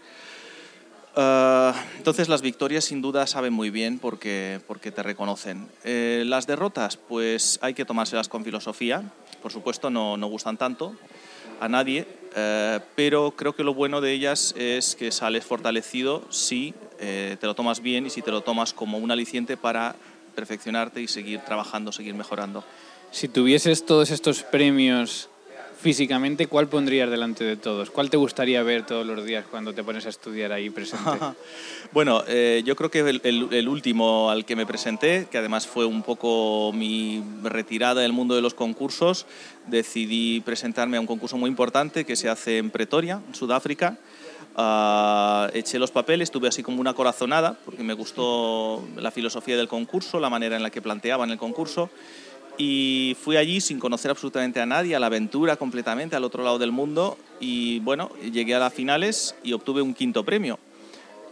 Eh, 1.16 1.72
entonces 1.98 2.28
las 2.28 2.42
victorias 2.42 2.84
sin 2.84 3.00
duda 3.00 3.28
saben 3.28 3.52
muy 3.52 3.70
bien 3.70 4.00
porque, 4.00 4.60
porque 4.66 4.90
te 4.90 5.04
reconocen. 5.04 5.68
las 5.84 6.48
derrotas, 6.48 6.96
pues 6.96 7.60
hay 7.62 7.74
que 7.74 7.84
tomárselas 7.84 8.28
con 8.28 8.42
filosofía. 8.42 9.04
Por 9.40 9.52
supuesto 9.52 9.88
no, 9.88 10.16
no 10.16 10.26
gustan 10.26 10.56
tanto 10.56 10.96
a 11.60 11.68
nadie, 11.68 12.06
eh, 12.34 12.80
pero 12.96 13.32
creo 13.32 13.54
que 13.54 13.62
lo 13.62 13.74
bueno 13.74 14.00
de 14.00 14.12
ellas 14.12 14.54
es 14.56 14.96
que 14.96 15.12
sales 15.12 15.44
fortalecido 15.44 16.24
si 16.30 16.74
eh, 16.98 17.36
te 17.40 17.46
lo 17.46 17.54
tomas 17.54 17.80
bien 17.80 18.06
y 18.06 18.10
si 18.10 18.22
te 18.22 18.30
lo 18.30 18.40
tomas 18.40 18.72
como 18.72 18.98
un 18.98 19.10
aliciente 19.10 19.56
para 19.56 19.94
perfeccionarte 20.34 21.00
y 21.00 21.08
seguir 21.08 21.40
trabajando, 21.40 21.92
seguir 21.92 22.14
mejorando. 22.14 22.64
Si 23.10 23.28
tuvieses 23.28 23.84
todos 23.84 24.10
estos 24.10 24.42
premios 24.42 25.28
físicamente, 25.80 26.46
¿cuál 26.46 26.68
pondrías 26.68 27.10
delante 27.10 27.42
de 27.42 27.56
todos? 27.56 27.90
¿Cuál 27.90 28.10
te 28.10 28.18
gustaría 28.18 28.62
ver 28.62 28.84
todos 28.84 29.06
los 29.06 29.24
días 29.24 29.46
cuando 29.50 29.72
te 29.72 29.82
pones 29.82 30.04
a 30.04 30.10
estudiar 30.10 30.52
ahí 30.52 30.68
presente? 30.68 31.10
bueno, 31.92 32.22
eh, 32.28 32.62
yo 32.64 32.76
creo 32.76 32.90
que 32.90 33.00
el, 33.00 33.68
último 33.68 34.30
al 34.30 34.44
que 34.44 34.56
me 34.56 34.66
presenté, 34.66 35.26
que 35.30 35.38
además 35.38 35.66
fue 35.66 35.86
un 35.86 36.02
poco 36.02 36.72
mi 36.74 37.24
retirada 37.42 38.02
del 38.02 38.12
mundo 38.12 38.34
de 38.34 38.42
los 38.42 38.52
concursos, 38.52 39.26
decidí 39.66 40.40
presentarme 40.42 40.98
a 40.98 41.00
un 41.00 41.06
concurso 41.06 41.38
muy 41.38 41.48
importante 41.48 42.04
que 42.04 42.14
se 42.14 42.28
hace 42.28 42.58
en 42.58 42.70
Pretoria, 42.70 43.22
en 43.26 43.34
Sudáfrica. 43.34 43.98
Ah, 44.56 45.48
eché 45.54 45.78
los 45.78 45.90
papeles, 45.90 46.30
tuve 46.30 46.48
así 46.48 46.62
como 46.62 46.80
una 46.80 46.92
corazonada, 46.92 47.56
porque 47.64 47.82
me 47.82 47.94
gustó 47.94 48.86
la 48.96 49.10
filosofía 49.10 49.56
del 49.56 49.68
concurso, 49.68 50.20
la 50.20 50.28
manera 50.28 50.56
en 50.56 50.62
la 50.62 50.70
que 50.70 50.82
planteaban 50.82 51.30
el 51.30 51.38
concurso 51.38 51.88
y 52.62 53.16
fui 53.18 53.38
allí 53.38 53.58
sin 53.58 53.80
conocer 53.80 54.10
absolutamente 54.10 54.60
a 54.60 54.66
nadie, 54.66 54.94
a 54.94 55.00
la 55.00 55.06
aventura 55.06 55.56
completamente, 55.56 56.14
al 56.14 56.24
otro 56.24 56.44
lado 56.44 56.58
del 56.58 56.72
mundo. 56.72 57.16
Y 57.40 57.78
bueno, 57.78 58.10
llegué 58.20 58.54
a 58.54 58.58
las 58.58 58.74
finales 58.74 59.34
y 59.42 59.54
obtuve 59.54 59.80
un 59.80 59.94
quinto 59.94 60.26
premio. 60.26 60.58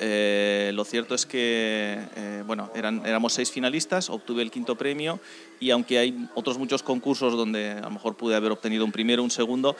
Eh, 0.01 0.71
lo 0.73 0.87
cierto 0.87 1.15
es 1.15 1.27
que 1.27 1.99
eh, 2.17 2.43
bueno, 2.47 2.71
eran, 2.75 3.05
éramos 3.05 3.35
seis 3.35 3.51
finalistas, 3.51 4.09
obtuve 4.09 4.41
el 4.41 4.51
quinto 4.51 4.77
premio. 4.77 5.21
Y 5.61 5.69
aunque 5.69 5.99
hay 5.99 6.29
otros 6.35 6.57
muchos 6.57 6.83
concursos 6.83 7.37
donde 7.37 7.73
a 7.73 7.81
lo 7.81 7.91
mejor 7.91 8.17
pude 8.17 8.35
haber 8.35 8.51
obtenido 8.51 8.87
un 8.87 8.93
primero, 8.93 9.23
un 9.23 9.31
segundo, 9.31 9.77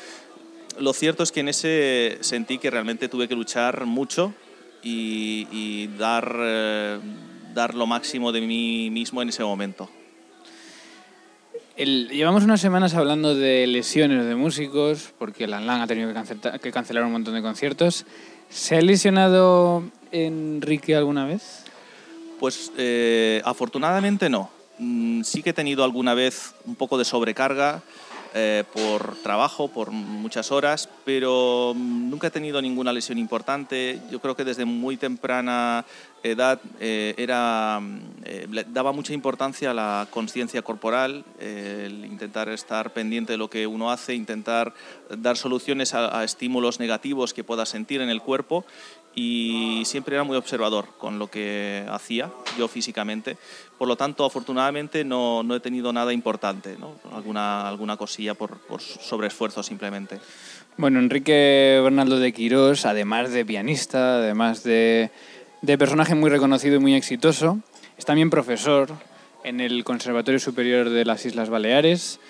lo 0.79 0.93
cierto 0.93 1.23
es 1.23 1.33
que 1.33 1.41
en 1.41 1.49
ese 1.49 2.19
sentí 2.21 2.59
que 2.59 2.69
realmente 2.69 3.09
tuve 3.09 3.27
que 3.27 3.35
luchar 3.35 3.87
mucho 3.87 4.35
y, 4.83 5.87
dar, 5.99 6.31
eh, 6.41 6.99
dar 7.55 7.75
lo 7.75 7.87
máximo 7.87 8.33
de 8.33 8.43
mí 8.43 8.91
mismo 8.91 9.23
en 9.23 9.31
ese 9.31 9.43
momento 9.45 9.89
llevamos 11.87 12.43
unas 12.43 12.61
semanas 12.61 12.95
hablando 12.95 13.35
de 13.35 13.67
lesiones 13.67 14.25
de 14.27 14.35
músicos, 14.35 15.13
porque 15.19 15.47
la 15.47 15.61
LAN 15.61 15.81
ha 15.81 15.87
tenido 15.87 16.13
que, 16.61 16.73
cancelar 16.73 17.05
un 17.05 17.13
montón 17.13 17.35
de 17.35 17.43
conciertos. 17.43 18.05
¿Se 18.51 18.77
ha 18.77 18.81
lesionado 18.81 19.85
Enrique 20.11 20.97
alguna 20.97 21.25
vez? 21.25 21.65
Pues 22.41 22.73
eh, 22.77 23.43
afortunadamente 23.45 24.29
no. 24.29 24.51
Mm, 24.79 25.23
sí 25.23 25.43
que 25.43 25.51
he 25.51 25.53
tenido 25.53 25.85
alguna 25.85 26.15
vez 26.15 26.55
un 26.67 26.75
poco 26.75 26.99
de 26.99 27.05
sobrecarga 27.05 27.83
eh, 28.35 28.65
por 28.75 29.17
trabajo, 29.23 29.69
por 29.69 29.91
muchas 29.91 30.53
horas, 30.53 30.89
pero 31.05 31.73
nunca 31.75 32.27
he 32.27 32.31
tenido 32.31 32.61
ninguna 32.61 32.93
lesión 32.93 33.17
importante. 33.17 34.01
Yo 34.11 34.21
creo 34.21 34.37
que 34.37 34.45
desde 34.45 34.65
muy 34.65 34.97
temprana 34.97 35.87
edad 36.23 36.61
eh, 36.81 37.15
era, 37.17 37.81
eh, 38.25 38.47
daba 38.69 38.93
mucha 38.93 39.13
importancia 39.13 39.71
a 39.71 39.75
la 39.75 40.07
conciencia 40.11 40.63
corporal, 40.63 41.25
el 41.39 42.05
intentar 42.05 42.49
estar 42.49 42.93
pendiente 42.93 43.33
de 43.33 43.39
lo 43.39 43.49
que 43.49 43.67
uno 43.67 43.91
hace, 43.91 44.15
intentar 44.15 44.75
dar 45.09 45.37
soluciones 45.37 45.95
a, 45.95 46.23
estímulos 46.23 46.81
negativos 46.81 47.33
que 47.33 47.45
pueda 47.45 47.65
sentir 47.65 48.01
en 48.01 48.11
el 48.11 48.21
cuerpo 48.21 48.65
y 49.15 49.83
siempre 49.85 50.15
era 50.15 50.25
muy 50.25 50.37
observador 50.37 50.87
con 50.99 51.19
lo 51.19 51.29
que 51.29 51.85
hacía 51.91 52.31
yo 52.57 52.69
físicamente. 52.69 53.37
Por 53.77 53.89
lo 53.89 53.97
tanto, 53.97 54.25
afortunadamente 54.25 55.05
no, 55.05 55.43
no 55.43 55.55
he 55.55 55.61
tenido 55.61 55.93
nada 55.93 56.13
importante, 56.13 56.77
¿no? 56.79 56.95
alguna, 57.13 57.69
alguna 57.69 57.97
cosilla 57.97 58.35
por, 58.35 58.59
por 58.59 58.81
sobreesfuerzo 58.81 59.63
simplemente. 59.63 60.21
Bueno, 60.77 61.01
Enrique 61.01 61.81
Bernaldo 61.83 62.19
de 62.19 62.33
Quirós, 62.33 62.87
además 62.87 63.33
de 63.33 63.45
pianista, 63.45 64.19
además 64.19 64.63
de, 64.63 65.11
de 65.63 65.79
personaje 65.79 66.15
muy 66.15 66.31
reconocido 66.31 66.77
y 66.77 66.81
muy 66.81 66.95
exitoso, 66.95 67.59
es 67.97 68.05
también 68.05 68.31
profesor 68.31 68.91
en 69.43 69.61
el 69.61 69.83
Conservatorio 69.83 70.39
Superior 70.39 70.91
de 70.91 71.05
las 71.05 71.27
Islas 71.27 71.51
Baleares, 71.51 72.21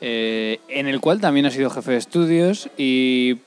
eh, 0.00 0.60
en 0.68 0.86
el 0.86 1.00
cual 1.00 1.20
también 1.20 1.46
ha 1.46 1.50
sido 1.50 1.70
jefe 1.70 1.92
de 1.92 1.96
estudios 1.96 2.68
y 2.76 3.38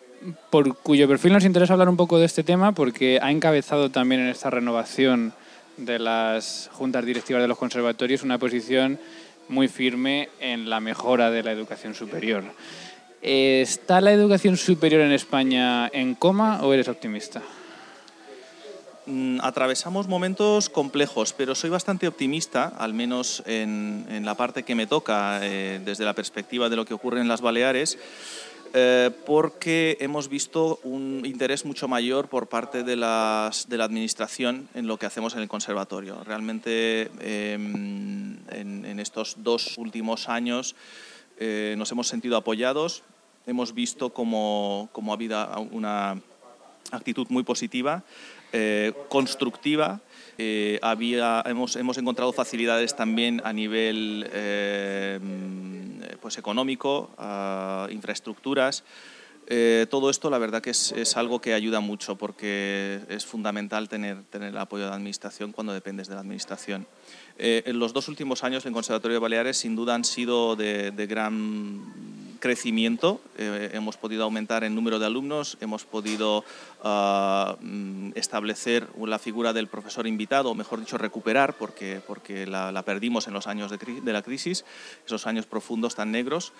por 0.49 0.77
cuyo 0.77 1.07
perfil 1.07 1.33
nos 1.33 1.45
interesa 1.45 1.73
hablar 1.73 1.89
un 1.89 1.97
poco 1.97 2.19
de 2.19 2.25
este 2.25 2.43
tema 2.43 2.71
porque 2.71 3.19
ha 3.21 3.31
encabezado 3.31 3.89
también 3.89 4.21
en 4.21 4.27
esta 4.27 4.49
renovación 4.49 5.33
de 5.77 5.99
las 5.99 6.69
juntas 6.73 7.05
directivas 7.05 7.41
de 7.41 7.47
los 7.47 7.57
conservatorios 7.57 8.23
una 8.23 8.39
posición 8.39 8.99
muy 9.47 9.67
firme 9.67 10.29
en 10.39 10.69
la 10.69 10.79
mejora 10.79 11.31
de 11.31 11.43
la 11.43 11.51
educación 11.51 11.93
superior. 11.93 12.43
¿Está 13.21 14.01
la 14.01 14.11
educación 14.11 14.57
superior 14.57 15.01
en 15.01 15.11
España 15.11 15.87
en 15.87 16.15
coma 16.15 16.61
o 16.63 16.73
eres 16.73 16.87
optimista? 16.87 17.41
Mm, 19.07 19.39
atravesamos 19.41 20.09
momentos 20.09 20.69
complejos, 20.69 21.31
pero 21.31 21.55
soy 21.55 21.69
bastante 21.69 22.09
optimista, 22.09 22.73
al 22.77 22.93
menos 22.93 23.41
en, 23.45 24.05
la 24.25 24.35
parte 24.35 24.63
que 24.63 24.75
me 24.75 24.85
toca 24.85 25.39
eh, 25.43 25.79
desde 25.83 26.03
la 26.03 26.13
perspectiva 26.13 26.67
de 26.67 26.75
lo 26.75 26.83
que 26.83 26.93
ocurre 26.93 27.21
en 27.21 27.29
las 27.29 27.39
Baleares. 27.39 27.97
Eh, 28.73 29.11
porque 29.25 29.97
hemos 30.01 30.27
visto 30.29 30.79
un 30.83 31.23
interés 31.25 31.65
mucho 31.65 31.87
mayor 31.87 32.27
por 32.27 32.47
parte 32.47 32.83
de, 32.83 32.95
las, 32.95 33.69
de, 33.69 33.77
la 33.77 33.85
Administración 33.85 34.67
en 34.73 34.87
lo 34.87 34.97
que 34.97 35.05
hacemos 35.05 35.35
en 35.35 35.41
el 35.41 35.47
conservatorio. 35.47 36.23
Realmente 36.23 37.09
em, 37.21 38.37
en, 38.49 38.99
estos 38.99 39.35
dos 39.43 39.77
últimos 39.77 40.27
años 40.27 40.75
eh, 41.39 41.75
nos 41.77 41.91
hemos 41.91 42.07
sentido 42.07 42.35
apoyados, 42.35 43.03
hemos 43.45 43.73
visto 43.73 44.09
como, 44.09 44.89
como 44.91 45.11
ha 45.11 45.15
habido 45.15 45.37
una 45.71 46.19
actitud 46.91 47.27
muy 47.29 47.43
positiva, 47.43 48.03
eh, 50.37 50.79
había, 50.81 51.43
hemos, 51.45 51.75
hemos, 51.75 51.97
encontrado 51.97 52.31
facilidades 52.33 52.95
también 52.95 53.41
a 53.43 53.53
nivel 53.53 54.27
pues, 56.21 56.37
económico, 56.37 57.09
infraestructuras. 57.89 58.83
Eh, 59.49 59.87
todo 59.89 60.09
esto 60.09 60.29
la 60.29 60.39
verdad 60.39 60.61
que 60.61 60.71
es, 60.71 60.91
es, 60.91 61.15
algo 61.15 61.39
que 61.39 61.53
ayuda 61.53 61.79
mucho 61.79 62.17
porque 62.17 62.99
es 63.07 63.25
fundamental 63.25 63.87
tener, 63.87 64.23
tener 64.23 64.49
el 64.49 64.57
apoyo 64.57 64.83
de 64.83 64.89
la 64.89 64.97
Administración 64.97 65.53
cuando 65.53 65.71
dependes 65.71 66.09
de 66.09 66.15
la 66.15 66.19
Administración. 66.19 66.85
Eh, 67.37 67.63
en 67.65 67.79
los 67.79 67.93
dos 67.93 68.09
últimos 68.09 68.43
años 68.43 68.65
en 68.65 68.73
Conservatorio 68.73 69.15
de 69.15 69.19
Baleares 69.19 69.55
sin 69.55 69.77
duda 69.77 69.95
han 69.95 70.03
sido 70.03 70.57
de, 70.57 70.91
de 70.91 71.07
gran 71.07 72.36
crecimiento. 72.39 73.21
Eh, 73.37 73.71
hemos 73.73 73.97
podido 73.97 74.23
aumentar 74.23 74.63
el 74.63 74.73
número 74.73 74.99
de 74.99 75.05
alumnos, 75.05 75.57
hemos 75.61 75.85
podido 75.85 76.43
mm, 76.83 78.11
establecer 78.15 78.87
la 79.05 79.19
figura 79.19 79.53
del 79.53 79.67
profesor 79.67 80.07
invitado, 80.07 80.51
o 80.51 80.55
mejor 80.55 80.79
dicho, 80.79 80.97
recuperar, 80.97 81.55
porque, 81.55 82.01
porque 82.05 82.45
la, 82.45 82.81
perdimos 82.83 83.27
en 83.27 83.33
los 83.33 83.47
años 83.47 83.71
de, 83.71 84.13
la 84.13 84.21
crisis, 84.21 84.65
esos 85.05 85.27
años 85.27 85.45
profundos 85.45 85.95
tan 85.95 86.11
negros. 86.11 86.53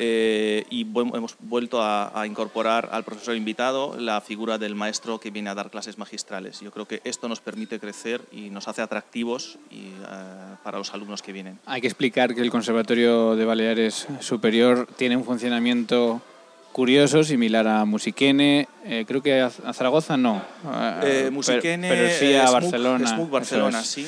Eh, 0.00 0.64
y 0.70 0.82
hemos 0.82 1.36
vuelto 1.40 1.82
a, 1.82 2.24
incorporar 2.24 2.88
al 2.92 3.02
profesor 3.02 3.34
invitado 3.34 3.96
la 3.98 4.20
figura 4.20 4.56
del 4.56 4.76
maestro 4.76 5.18
que 5.18 5.30
viene 5.30 5.50
a 5.50 5.54
dar 5.54 5.70
clases 5.70 5.98
magistrales. 5.98 6.60
Yo 6.60 6.70
creo 6.70 6.86
que 6.86 7.00
esto 7.02 7.28
nos 7.28 7.40
permite 7.40 7.80
crecer 7.80 8.22
y 8.30 8.50
nos 8.50 8.68
hace 8.68 8.80
atractivos 8.80 9.58
y, 9.70 9.88
eh, 9.88 10.56
para 10.62 10.78
los 10.78 10.94
alumnos 10.94 11.20
que 11.20 11.32
vienen. 11.32 11.58
Hay 11.66 11.80
que 11.80 11.88
explicar 11.88 12.34
que 12.34 12.42
el 12.42 12.50
Conservatorio 12.50 13.34
de 13.34 13.44
Baleares 13.44 14.06
Superior 14.20 14.88
tiene 14.96 15.16
un 15.18 15.24
funcionamiento 15.24 16.22
curioso, 16.72 17.24
similar 17.24 17.66
a 17.66 17.84
Musiquene. 17.84 18.68
Eh, 18.84 19.04
creo 19.06 19.22
que 19.22 19.40
a, 19.40 19.50
Zaragoza 19.50 20.16
no. 20.16 20.42
Musiquene, 21.30 21.88
pero, 21.88 22.08
sí 22.10 22.34
a 22.34 22.50
Barcelona. 22.50 23.18
Barcelona, 23.30 23.82
sí. 23.82 24.06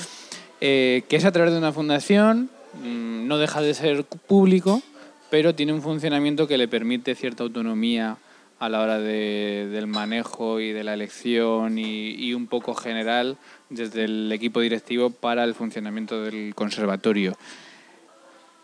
que 0.59 1.05
es 1.09 1.25
a 1.25 1.33
través 1.33 1.53
de 1.53 1.59
una 1.59 1.73
fundación, 1.73 2.49
mm, 2.83 3.27
no 3.27 3.39
deja 3.39 3.61
de 3.61 3.75
ser 3.75 4.05
público, 4.05 4.83
pero 5.31 5.55
tiene 5.55 5.73
un 5.73 5.83
funcionamiento 5.83 6.47
que 6.47 6.59
le 6.59 6.69
permite 6.69 7.15
cierta 7.15 7.43
autonomía 7.43 8.17
a 8.61 8.69
la 8.69 8.83
hora 8.83 8.99
del 8.99 9.87
manejo 9.87 10.61
y 10.61 10.73
de 10.73 10.85
la 10.85 10.93
elección 10.93 11.79
y, 11.79 12.35
un 12.35 12.47
poco 12.47 12.75
general 12.75 13.39
desde 13.71 14.05
el 14.05 14.31
equipo 14.33 14.61
directivo 14.61 15.09
para 15.09 15.45
el 15.45 15.55
funcionamiento 15.55 16.23
del 16.23 16.55
conservatorio. 16.55 17.37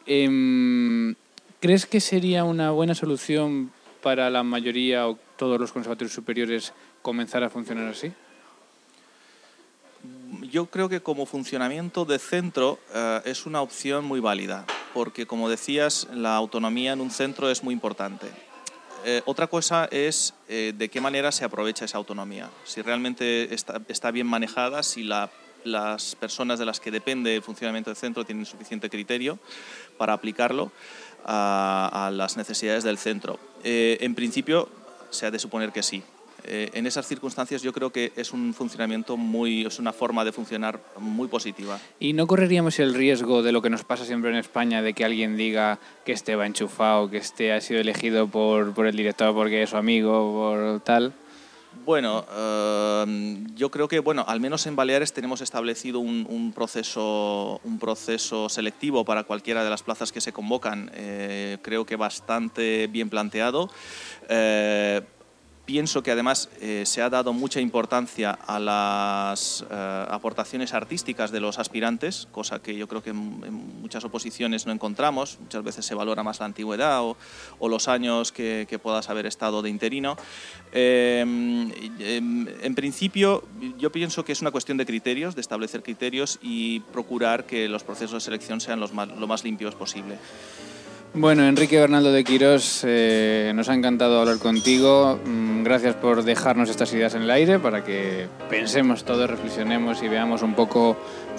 Em, 0.04 1.14
¿Crees 1.60 1.86
que 1.86 2.00
sería 2.00 2.44
una 2.44 2.70
buena 2.70 2.94
solución 2.94 3.72
para 4.02 4.28
la 4.28 4.42
mayoría 4.42 5.08
o 5.08 5.18
todos 5.36 5.58
los 5.58 5.72
conservatorios 5.72 6.12
superiores 6.12 6.74
comenzar 7.00 7.42
a 7.44 7.50
funcionar 7.50 7.88
así? 7.88 8.12
Yo 10.50 10.66
creo 10.66 10.88
que 10.88 11.00
como 11.00 11.24
funcionamiento 11.24 12.04
de 12.04 12.18
centro 12.18 12.78
eh, 12.94 13.22
es 13.24 13.46
una 13.46 13.62
opción 13.62 14.04
muy 14.04 14.20
válida 14.20 14.66
porque, 14.92 15.26
como 15.26 15.48
decías, 15.48 16.08
la 16.12 16.36
autonomía 16.36 16.92
en 16.92 17.00
un 17.00 17.10
centro 17.10 17.50
es 17.50 17.62
muy 17.62 17.72
importante. 17.72 18.26
Eh, 19.04 19.22
otra 19.24 19.46
cosa 19.46 19.88
es 19.90 20.34
eh, 20.48 20.72
de 20.76 20.88
qué 20.88 21.00
manera 21.00 21.32
se 21.32 21.44
aprovecha 21.44 21.84
esa 21.84 21.98
autonomía. 21.98 22.50
Si 22.64 22.82
realmente 22.82 23.54
está, 23.54 24.10
bien 24.10 24.26
manejada, 24.26 24.82
si 24.82 25.04
las 25.04 26.16
personas 26.18 26.58
de 26.58 26.64
las 26.64 26.80
que 26.80 26.90
depende 26.90 27.36
el 27.36 27.42
funcionamiento 27.42 27.90
del 27.90 27.96
centro 27.96 28.24
tienen 28.24 28.46
suficiente 28.46 28.90
criterio 28.90 29.38
para 29.96 30.12
aplicarlo 30.12 30.72
a, 31.24 32.10
las 32.12 32.36
necesidades 32.36 32.84
del 32.84 32.98
centro. 32.98 33.38
Eh, 33.64 33.98
en 34.00 34.14
principio, 34.14 34.68
se 35.10 35.26
ha 35.26 35.30
de 35.30 35.38
suponer 35.38 35.72
que 35.72 35.82
sí. 35.82 36.02
Eh, 36.48 36.70
en 36.74 36.86
esas 36.86 37.08
circunstancias 37.08 37.62
yo 37.62 37.72
creo 37.72 37.90
que 37.90 38.12
es 38.14 38.32
un 38.32 38.54
funcionamiento 38.54 39.16
muy, 39.16 39.66
es 39.66 39.80
una 39.80 39.92
forma 39.92 40.24
de 40.24 40.30
funcionar 40.30 40.80
muy 40.98 41.26
positiva. 41.26 41.80
¿Y 41.98 42.12
no 42.12 42.28
correríamos 42.28 42.78
el 42.78 42.94
riesgo 42.94 43.42
de 43.42 43.50
lo 43.50 43.62
que 43.62 43.70
nos 43.70 43.82
pasa 43.82 44.04
siempre 44.04 44.30
en 44.30 44.36
España, 44.36 44.80
de 44.80 44.94
que 44.94 45.04
alguien 45.04 45.36
diga 45.36 45.80
que 46.04 46.12
este 46.12 46.36
va 46.36 46.46
enchufado, 46.46 47.10
que 47.10 47.16
este 47.16 47.52
ha 47.52 47.60
sido 47.60 47.80
elegido 47.80 48.28
por, 48.28 48.74
por 48.74 48.86
el 48.86 48.96
director 48.96 49.34
porque 49.34 49.64
es 49.64 49.70
su 49.70 49.76
amigo, 49.76 50.32
por 50.32 50.80
tal? 50.80 51.14
Bueno, 51.84 52.24
eh, 52.30 53.44
yo 53.54 53.70
creo 53.70 53.88
que, 53.88 54.00
bueno, 54.00 54.24
al 54.26 54.40
menos 54.40 54.66
en 54.66 54.76
Baleares 54.76 55.12
tenemos 55.12 55.40
establecido 55.40 56.00
un, 56.00 56.52
proceso, 56.54 57.60
un 57.64 57.78
proceso 57.78 58.48
selectivo 58.48 59.04
para 59.04 59.24
cualquiera 59.24 59.62
de 59.62 59.70
las 59.70 59.82
plazas 59.82 60.10
que 60.12 60.20
se 60.20 60.32
convocan. 60.32 60.90
Eh, 60.94 61.58
creo 61.62 61.86
que 61.86 61.96
bastante 61.96 62.86
bien 62.88 63.08
planteado. 63.08 63.70
Pienso 65.66 66.04
que 66.04 66.12
además 66.12 66.48
eh, 66.60 66.84
se 66.86 67.02
ha 67.02 67.10
dado 67.10 67.32
mucha 67.32 67.60
importancia 67.60 68.30
a 68.30 68.60
las 68.60 69.66
eh, 69.68 70.06
aportaciones 70.08 70.72
artísticas 70.72 71.32
de 71.32 71.40
los 71.40 71.58
aspirantes, 71.58 72.28
cosa 72.30 72.62
que 72.62 72.76
yo 72.76 72.86
creo 72.86 73.02
que 73.02 73.10
en, 73.10 73.80
muchas 73.82 74.04
oposiciones 74.04 74.64
no 74.66 74.72
encontramos. 74.72 75.38
Muchas 75.40 75.64
veces 75.64 75.84
se 75.84 75.96
valora 75.96 76.22
más 76.22 76.38
la 76.38 76.46
antigüedad 76.46 77.02
o, 77.02 77.68
los 77.68 77.88
años 77.88 78.30
que, 78.30 78.78
puedas 78.80 79.10
haber 79.10 79.26
estado 79.26 79.60
de 79.60 79.70
interino. 79.70 80.16
Em, 80.70 81.72
en 81.98 82.74
principio, 82.76 83.42
yo 83.76 83.90
pienso 83.90 84.24
que 84.24 84.30
es 84.30 84.42
una 84.42 84.52
cuestión 84.52 84.78
de 84.78 84.86
criterios, 84.86 85.34
de 85.34 85.40
establecer 85.40 85.82
criterios 85.82 86.38
y 86.42 86.78
procurar 86.92 87.44
que 87.44 87.68
los 87.68 87.82
procesos 87.82 88.12
de 88.12 88.20
selección 88.20 88.60
sean 88.60 88.78
los 88.78 88.92
lo 88.92 89.26
más 89.26 89.42
limpios 89.42 89.74
posible. 89.74 90.16
Bueno, 91.14 91.44
Enrique 91.44 91.80
Bernaldo 91.80 92.12
de 92.12 92.24
Quirós, 92.24 92.82
eh, 92.84 93.52
nos 93.54 93.68
ha 93.68 93.74
encantado 93.74 94.20
hablar 94.20 94.38
contigo. 94.38 95.18
Mm, 95.24 95.62
gracias 95.62 95.94
por 95.94 96.24
dejarnos 96.24 96.68
estas 96.68 96.92
ideas 96.92 97.14
en 97.14 97.22
el 97.22 97.30
aire 97.30 97.58
para 97.58 97.82
que 97.82 98.26
pensemos 98.50 99.04
todos, 99.04 99.28
reflexionemos 99.28 100.02
y 100.02 100.08
veamos 100.08 100.42
un 100.42 100.54
poco 100.54 100.96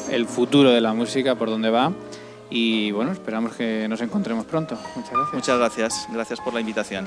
el 0.10 0.25
futuro 0.25 0.71
de 0.71 0.82
la 0.82 0.93
música, 0.93 1.36
por 1.36 1.49
dónde 1.49 1.69
va. 1.69 1.93
Y 2.49 2.91
bueno, 2.91 3.12
esperamos 3.12 3.53
que 3.53 3.88
nos 3.88 4.01
encontremos 4.01 4.45
pronto. 4.45 4.77
Muchas 4.95 5.12
gracias. 5.12 5.34
Muchas 5.34 5.58
gracias. 5.60 6.08
Gracias 6.12 6.39
por 6.39 6.53
la 6.53 6.62
invitación. 6.62 7.06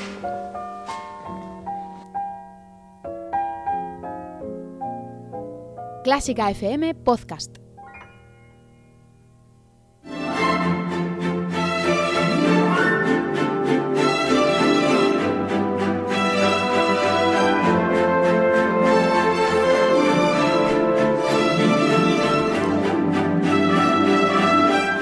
Clásica 6.03 6.51
FM 6.51 6.95
Podcast. 6.95 7.70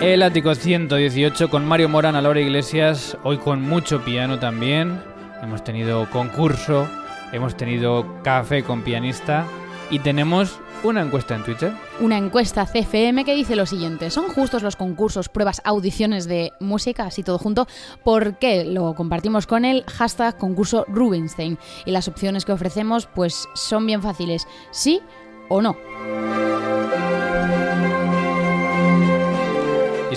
El 0.08 0.22
ático 0.22 0.54
118 0.54 1.50
con 1.50 1.66
Mario 1.66 1.90
Morán 1.90 2.16
a 2.16 2.22
Laura 2.22 2.40
Iglesias, 2.40 3.18
hoy 3.24 3.36
con 3.36 3.60
mucho 3.60 4.02
piano 4.06 4.38
también. 4.38 5.02
Hemos 5.42 5.62
tenido 5.62 6.08
concurso, 6.08 6.88
hemos 7.30 7.58
tenido 7.58 8.22
café 8.22 8.62
con 8.62 8.80
pianista 8.80 9.44
y 9.90 9.98
tenemos 9.98 10.60
una 10.82 11.02
encuesta 11.02 11.34
en 11.34 11.44
Twitter. 11.44 11.72
Una 12.00 12.16
encuesta 12.16 12.64
CFM 12.64 13.26
que 13.26 13.34
dice 13.34 13.54
lo 13.54 13.66
siguiente: 13.66 14.10
¿Son 14.10 14.28
justos 14.30 14.62
los 14.62 14.76
concursos, 14.76 15.28
pruebas, 15.28 15.60
audiciones 15.62 16.26
de 16.26 16.54
música, 16.58 17.04
así 17.04 17.22
todo 17.22 17.36
junto? 17.36 17.68
¿Por 18.02 18.38
qué? 18.38 18.64
Lo 18.64 18.94
compartimos 18.94 19.46
con 19.46 19.66
el 19.66 19.84
hashtag 19.84 20.38
concurso 20.38 20.86
Rubinstein. 20.88 21.58
Y 21.84 21.90
las 21.90 22.08
opciones 22.08 22.46
que 22.46 22.52
ofrecemos, 22.52 23.06
pues 23.14 23.46
son 23.52 23.84
bien 23.84 24.00
fáciles: 24.00 24.48
sí 24.70 25.02
o 25.50 25.60
no. 25.60 25.76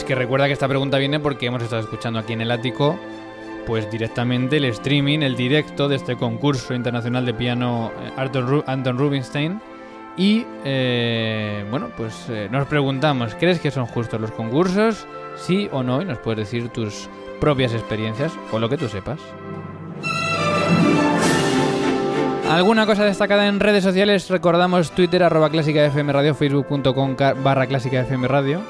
Es 0.02 0.06
que 0.06 0.16
recuerda 0.16 0.48
que 0.48 0.54
esta 0.54 0.68
pregunta 0.68 0.98
viene 0.98 1.20
porque 1.20 1.46
hemos 1.46 1.62
estado 1.62 1.84
escuchando 1.84 2.18
aquí 2.18 2.34
en 2.34 2.42
el 2.42 2.50
ático, 2.50 2.98
pues 3.68 3.92
directamente 3.92 4.58
el 4.58 4.66
streaming, 4.66 5.20
el 5.20 5.36
directo 5.36 5.88
de 5.88 5.98
este 5.98 6.16
concurso 6.16 6.74
internacional 6.74 7.24
de 7.24 7.36
piano 7.36 7.92
eh, 8.02 8.64
Anton 8.66 8.98
Rubinstein. 8.98 9.62
Y 10.18 10.44
eh, 10.66 11.64
bueno, 11.70 11.90
pues 11.96 12.26
eh, 12.30 12.50
nos 12.52 12.66
preguntamos, 12.66 13.36
¿crees 13.36 13.60
que 13.60 13.70
son 13.70 13.86
justos 13.86 14.20
los 14.20 14.32
concursos? 14.32 15.06
Sí 15.36 15.70
o 15.72 15.84
no, 15.84 16.02
y 16.02 16.06
nos 16.06 16.18
puedes 16.18 16.50
decir 16.50 16.70
tus 16.70 17.08
propias 17.40 17.72
experiencias 17.74 18.34
o 18.52 18.58
lo 18.58 18.70
que 18.70 18.78
tú 18.78 18.90
sepas. 18.90 19.20
¿Alguna 22.50 22.88
cosa 22.88 23.06
destacada 23.06 23.48
en 23.48 23.60
redes 23.60 23.84
sociales? 23.84 24.30
Recordamos 24.30 24.92
Twitter, 24.94 25.22
arroba 25.22 25.52
clásica 25.52 25.86
FM 25.86 26.12
Radio, 26.12 26.34
facebook.com 26.34 27.16
barra 27.44 27.68
clásica 27.68 28.00
FM 28.00 28.28
Radio. 28.28 28.62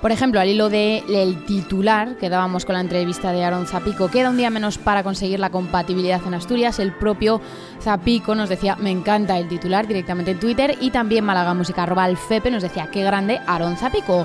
Por 0.00 0.12
ejemplo, 0.12 0.40
al 0.40 0.48
hilo 0.48 0.68
del 0.68 1.44
titular 1.44 2.16
que 2.18 2.30
dábamos 2.30 2.64
con 2.64 2.74
la 2.74 2.80
entrevista 2.80 3.32
de 3.32 3.44
Aaron 3.44 3.66
Zapico, 3.66 4.08
queda 4.08 4.30
un 4.30 4.36
día 4.36 4.48
menos 4.48 4.78
para 4.78 5.02
conseguir 5.02 5.40
la 5.40 5.50
compatibilidad 5.50 6.20
en 6.24 6.34
Asturias. 6.34 6.78
El 6.78 6.92
propio 6.92 7.40
Zapico 7.82 8.36
nos 8.36 8.48
decía, 8.48 8.76
me 8.76 8.92
encanta 8.92 9.36
el 9.38 9.48
titular 9.48 9.88
directamente 9.88 10.30
en 10.30 10.38
Twitter. 10.38 10.78
Y 10.80 10.90
también 10.90 11.24
Málaga 11.24 11.52
Música, 11.52 11.82
arroba 11.82 12.08
Fepe, 12.14 12.50
nos 12.52 12.62
decía, 12.62 12.88
qué 12.92 13.02
grande 13.02 13.40
Aaron 13.46 13.76
Zapico. 13.76 14.24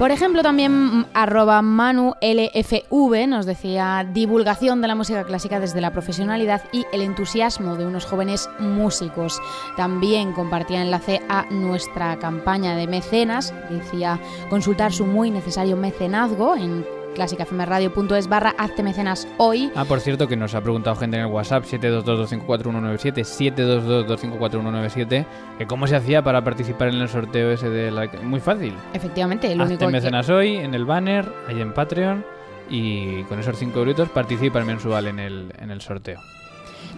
Por 0.00 0.12
ejemplo, 0.12 0.42
también 0.42 0.72
mm, 0.72 1.06
arroba 1.12 1.60
Manu 1.60 2.14
LFV 2.22 3.26
nos 3.28 3.44
decía 3.44 4.08
divulgación 4.10 4.80
de 4.80 4.88
la 4.88 4.94
música 4.94 5.24
clásica 5.24 5.60
desde 5.60 5.82
la 5.82 5.92
profesionalidad 5.92 6.62
y 6.72 6.86
el 6.94 7.02
entusiasmo 7.02 7.76
de 7.76 7.84
unos 7.84 8.06
jóvenes 8.06 8.48
músicos. 8.58 9.38
También 9.76 10.32
compartía 10.32 10.80
enlace 10.80 11.20
a 11.28 11.44
nuestra 11.50 12.18
campaña 12.18 12.74
de 12.76 12.86
mecenas, 12.86 13.52
decía 13.68 14.18
consultar 14.48 14.90
su 14.90 15.04
muy 15.04 15.30
necesario 15.30 15.76
mecenazgo 15.76 16.56
en 16.56 16.82
clásicafmradio.es 17.14 18.28
barra 18.28 18.54
hazte 18.58 18.82
mecenas 18.82 19.26
hoy. 19.38 19.70
Ah, 19.74 19.84
por 19.84 20.00
cierto, 20.00 20.28
que 20.28 20.36
nos 20.36 20.54
ha 20.54 20.62
preguntado 20.62 20.96
gente 20.96 21.16
en 21.16 21.24
el 21.24 21.30
WhatsApp 21.30 21.64
722254197, 21.64 23.24
722254197, 23.24 25.26
que 25.58 25.66
cómo 25.66 25.86
se 25.86 25.96
hacía 25.96 26.22
para 26.22 26.42
participar 26.42 26.88
en 26.88 26.96
el 26.96 27.08
sorteo 27.08 27.50
ese 27.50 27.70
de 27.70 27.90
la... 27.90 28.10
Muy 28.22 28.40
fácil. 28.40 28.74
Efectivamente, 28.94 29.50
el 29.50 29.60
hazte 29.60 29.86
mecenas 29.88 30.28
hoy, 30.28 30.56
en 30.56 30.74
el 30.74 30.84
banner, 30.84 31.30
ahí 31.48 31.60
en 31.60 31.72
Patreon 31.72 32.24
y 32.70 33.24
con 33.24 33.40
esos 33.40 33.58
5 33.58 33.78
euros 33.78 34.08
participa 34.10 34.60
el 34.60 34.64
mensual 34.64 35.08
en 35.08 35.18
el, 35.18 35.52
en 35.58 35.70
el 35.70 35.80
sorteo. 35.80 36.20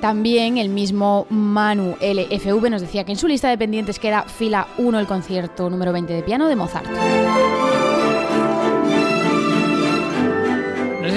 También 0.01 0.59
el 0.59 0.69
mismo 0.69 1.27
Manu 1.31 1.97
LFV 2.01 2.71
nos 2.71 2.81
decía 2.81 3.05
que 3.05 3.13
en 3.13 3.19
su 3.19 3.29
lista 3.29 3.49
de 3.49 3.59
pendientes 3.59 3.99
queda 3.99 4.25
fila 4.25 4.67
1 4.79 4.99
el 4.99 5.07
concierto 5.07 5.71
número 5.71 5.93
20 5.93 6.13
de 6.13 6.23
piano 6.23 6.49
de 6.49 6.57
Mozart. 6.57 8.02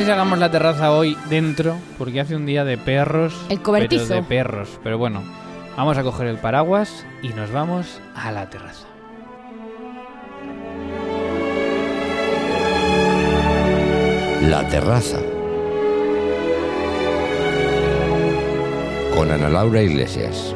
Sé 0.06 0.10
si 0.10 0.14
hagamos 0.14 0.38
la 0.38 0.52
terraza 0.52 0.92
hoy 0.92 1.18
dentro, 1.30 1.78
porque 1.98 2.22
hace 2.22 2.36
un 2.36 2.46
día 2.46 2.64
de 2.64 2.78
perros. 2.78 3.34
El 3.50 3.64
cobertizo. 3.64 4.08
pero 4.08 4.22
de 4.22 4.28
perros. 4.28 4.80
Pero 4.84 4.98
bueno, 5.00 5.24
vamos 5.76 5.98
a 5.98 6.04
coger 6.04 6.28
el 6.28 6.38
paraguas 6.38 7.06
y 7.24 7.30
nos 7.30 7.52
vamos 7.52 8.00
a 8.14 8.32
la 8.32 8.48
terraza. 8.48 8.86
La 14.44 14.68
terraza. 14.68 15.18
Con 19.16 19.32
Ana 19.32 19.50
Laura 19.50 19.82
Iglesias. 19.82 20.54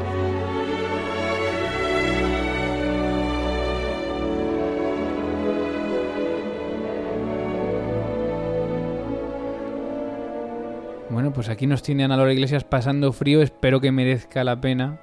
Pues 11.34 11.50
aquí 11.50 11.68
nos 11.68 11.84
tiene 11.84 12.04
Ana 12.04 12.18
Laura 12.18 12.34
Iglesias 12.34 12.64
pasando 12.64 13.12
frío. 13.14 13.42
Espero 13.42 13.82
que 13.82 13.92
merezca 13.92 14.44
la 14.44 14.60
pena 14.60 15.00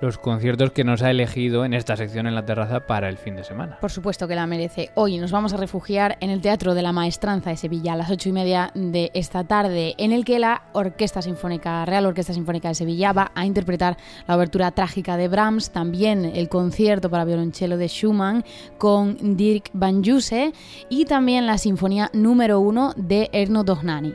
los 0.00 0.18
conciertos 0.18 0.70
que 0.70 0.84
nos 0.84 1.02
ha 1.02 1.10
elegido 1.10 1.64
en 1.64 1.74
esta 1.74 1.96
sección 1.96 2.26
en 2.26 2.34
la 2.34 2.44
terraza 2.44 2.86
para 2.86 3.08
el 3.08 3.18
fin 3.18 3.36
de 3.36 3.44
semana. 3.44 3.78
Por 3.80 3.90
supuesto 3.90 4.26
que 4.26 4.34
la 4.34 4.46
merece. 4.46 4.90
Hoy 4.94 5.18
nos 5.18 5.30
vamos 5.30 5.52
a 5.52 5.56
refugiar 5.56 6.16
en 6.20 6.30
el 6.30 6.40
Teatro 6.40 6.74
de 6.74 6.82
la 6.82 6.92
Maestranza 6.92 7.50
de 7.50 7.56
Sevilla 7.56 7.92
a 7.92 7.96
las 7.96 8.10
ocho 8.10 8.28
y 8.28 8.32
media 8.32 8.70
de 8.74 9.10
esta 9.14 9.44
tarde, 9.44 9.94
en 9.98 10.12
el 10.12 10.24
que 10.24 10.38
la 10.38 10.62
Orquesta 10.72 11.22
Sinfónica, 11.22 11.84
Real 11.84 12.06
Orquesta 12.06 12.32
Sinfónica 12.32 12.68
de 12.68 12.74
Sevilla, 12.74 13.12
va 13.12 13.30
a 13.34 13.44
interpretar 13.44 13.96
la 14.26 14.36
obertura 14.36 14.70
trágica 14.70 15.16
de 15.16 15.28
Brahms, 15.28 15.70
también 15.70 16.24
el 16.24 16.48
concierto 16.48 17.10
para 17.10 17.24
violonchelo 17.24 17.76
de 17.76 17.88
Schumann 17.88 18.44
con 18.78 19.36
Dirk 19.36 19.70
Van 19.72 20.02
Juse 20.02 20.52
y 20.88 21.04
también 21.04 21.46
la 21.46 21.58
Sinfonía 21.58 22.10
número 22.14 22.60
uno 22.60 22.94
de 22.96 23.28
Erno 23.32 23.64
Dohnányi. 23.64 24.14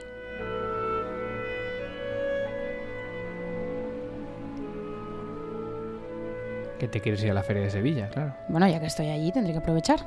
Que 6.79 6.87
te 6.87 6.99
quieres 6.99 7.23
ir 7.23 7.31
a 7.31 7.33
la 7.33 7.43
Feria 7.43 7.63
de 7.63 7.69
Sevilla, 7.69 8.07
claro. 8.09 8.33
Bueno, 8.47 8.67
ya 8.67 8.79
que 8.79 8.87
estoy 8.87 9.09
allí, 9.09 9.31
tendré 9.31 9.53
que 9.53 9.59
aprovechar. 9.59 9.99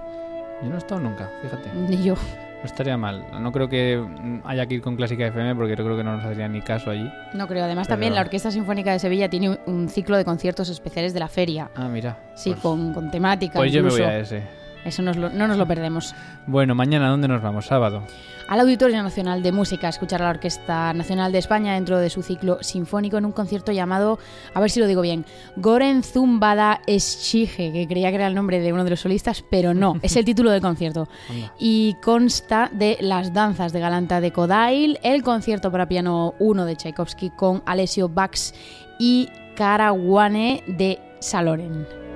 Yo 0.63 0.69
no 0.69 0.75
he 0.75 0.79
estado 0.79 1.01
nunca, 1.01 1.31
fíjate. 1.43 1.71
Ni 1.73 2.03
yo. 2.03 2.15
No 2.15 2.65
estaría 2.65 2.97
mal. 2.97 3.25
No 3.41 3.53
creo 3.53 3.69
que 3.69 4.05
haya 4.45 4.67
que 4.67 4.75
ir 4.75 4.83
con 4.83 4.97
Clásica 4.97 5.25
FM 5.29 5.55
porque 5.55 5.77
yo 5.77 5.85
creo 5.85 5.97
que 5.97 6.03
no 6.03 6.17
nos 6.17 6.25
haría 6.25 6.49
ni 6.49 6.61
caso 6.61 6.91
allí. 6.91 7.09
No 7.33 7.47
creo. 7.47 7.65
Además, 7.65 7.87
Pero- 7.87 7.95
también 7.95 8.15
la 8.17 8.21
Orquesta 8.23 8.51
Sinfónica 8.51 8.91
de 8.93 8.99
Sevilla 8.99 9.29
tiene 9.29 9.51
un- 9.51 9.59
un 9.67 9.89
ciclo 9.89 10.17
de 10.17 10.25
conciertos 10.25 10.69
especiales 10.69 11.15
de 11.15 11.21
la 11.21 11.29
feria. 11.29 11.71
Ah, 11.77 11.89
mira. 11.89 12.17
Sí, 12.35 12.51
pues, 12.51 12.61
con, 12.61 12.93
con 12.93 13.11
temática. 13.13 13.55
Pues 13.61 13.71
yo 13.73 13.83
me 13.85 13.91
voy 13.91 14.01
a 14.03 14.19
ese. 14.19 14.43
Eso 14.85 15.03
nos 15.03 15.17
lo- 15.17 15.31
no 15.31 15.47
nos 15.49 15.57
lo 15.59 15.67
perdemos. 15.67 16.15
Bueno, 16.47 16.75
mañana, 16.75 17.09
¿dónde 17.11 17.29
nos 17.29 17.43
vamos? 17.43 17.67
Sábado. 17.67 18.03
Al 18.49 18.61
Auditorio 18.61 19.03
Nacional 19.03 19.43
de 19.43 19.53
Música, 19.53 19.89
a 19.89 19.91
escuchar 19.91 20.23
a 20.23 20.25
la 20.25 20.31
Orquesta 20.31 20.95
Nacional 20.95 21.33
de 21.33 21.39
España 21.39 21.75
dentro 21.75 21.99
de 21.99 22.09
su 22.09 22.23
ciclo 22.23 22.57
sinfónico 22.63 23.19
en 23.19 23.27
un 23.27 23.33
concierto 23.33 23.73
llamado, 23.73 24.19
a 24.55 24.61
ver 24.61 24.71
si 24.71 24.81
lo 24.81 24.87
digo 24.87 25.03
bien, 25.03 25.27
Goren 25.57 26.03
Zumbada 26.03 26.81
Eschige, 26.87 27.71
que 27.73 27.87
creía 27.87 28.09
que 28.09 28.15
era 28.15 28.27
el 28.27 28.35
nombre 28.35 28.61
de 28.61 28.73
uno 28.73 28.85
de 28.85 28.91
los 28.91 29.01
solistas, 29.01 29.45
pero 29.51 29.75
no, 29.75 29.97
es 30.01 30.17
el 30.17 30.25
título 30.25 30.51
del 30.51 30.63
concierto. 30.63 31.09
Anda. 31.29 31.53
Y 31.59 31.97
consta 32.03 32.71
de 32.73 32.97
las 33.03 33.35
danzas 33.35 33.75
de 33.75 33.81
Galanta 33.81 34.23
de 34.23 34.33
Kodail, 34.33 34.99
el 35.03 35.23
concierto 35.23 35.71
para 35.71 35.87
piano 35.87 36.33
1 36.39 36.65
de 36.65 36.77
Tchaikovsky 36.77 37.29
con 37.31 37.63
Alessio 37.67 38.09
Bax 38.09 38.55
y 38.99 39.29
Karawane 39.57 40.63
de 40.67 40.99
Saloren. 41.21 42.08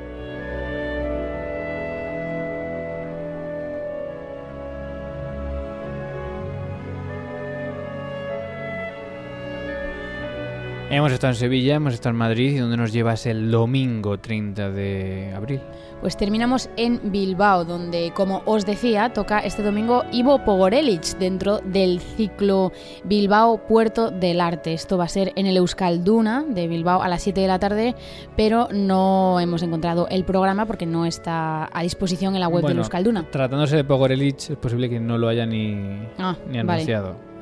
Hemos 10.94 11.10
estado 11.10 11.30
en 11.32 11.36
Sevilla, 11.36 11.76
hemos 11.76 11.94
estado 11.94 12.10
en 12.10 12.18
Madrid 12.18 12.52
y 12.52 12.58
donde 12.58 12.76
nos 12.76 12.92
llevas 12.92 13.24
el 13.24 13.50
domingo 13.50 14.18
30 14.18 14.72
de 14.72 15.32
abril. 15.34 15.58
Pues 16.02 16.18
terminamos 16.18 16.68
en 16.76 17.00
Bilbao, 17.10 17.64
donde, 17.64 18.12
como 18.14 18.42
os 18.44 18.66
decía, 18.66 19.10
toca 19.10 19.38
este 19.38 19.62
domingo 19.62 20.04
Ivo 20.12 20.44
Pogorelic 20.44 21.16
dentro 21.16 21.60
del 21.60 21.98
ciclo 21.98 22.72
Bilbao 23.04 23.66
Puerto 23.66 24.10
del 24.10 24.38
Arte. 24.38 24.74
Esto 24.74 24.98
va 24.98 25.04
a 25.04 25.08
ser 25.08 25.32
en 25.34 25.46
el 25.46 25.56
Euskalduna 25.56 26.44
de 26.46 26.68
Bilbao 26.68 27.00
a 27.00 27.08
las 27.08 27.22
7 27.22 27.40
de 27.40 27.46
la 27.46 27.58
tarde, 27.58 27.94
pero 28.36 28.68
no 28.70 29.40
hemos 29.40 29.62
encontrado 29.62 30.08
el 30.10 30.24
programa 30.24 30.66
porque 30.66 30.84
no 30.84 31.06
está 31.06 31.70
a 31.72 31.82
disposición 31.82 32.34
en 32.34 32.40
la 32.42 32.48
web 32.48 32.56
del 32.56 32.64
Bueno, 32.64 32.80
Euskalduna. 32.82 33.30
Tratándose 33.30 33.76
de 33.76 33.84
Pogorelich, 33.84 34.50
es 34.50 34.56
posible 34.58 34.90
que 34.90 35.00
no 35.00 35.16
lo 35.16 35.28
haya 35.28 35.46
ni, 35.46 36.06
Ah, 36.18 36.36
ni 36.50 36.62
vale. 36.62 36.84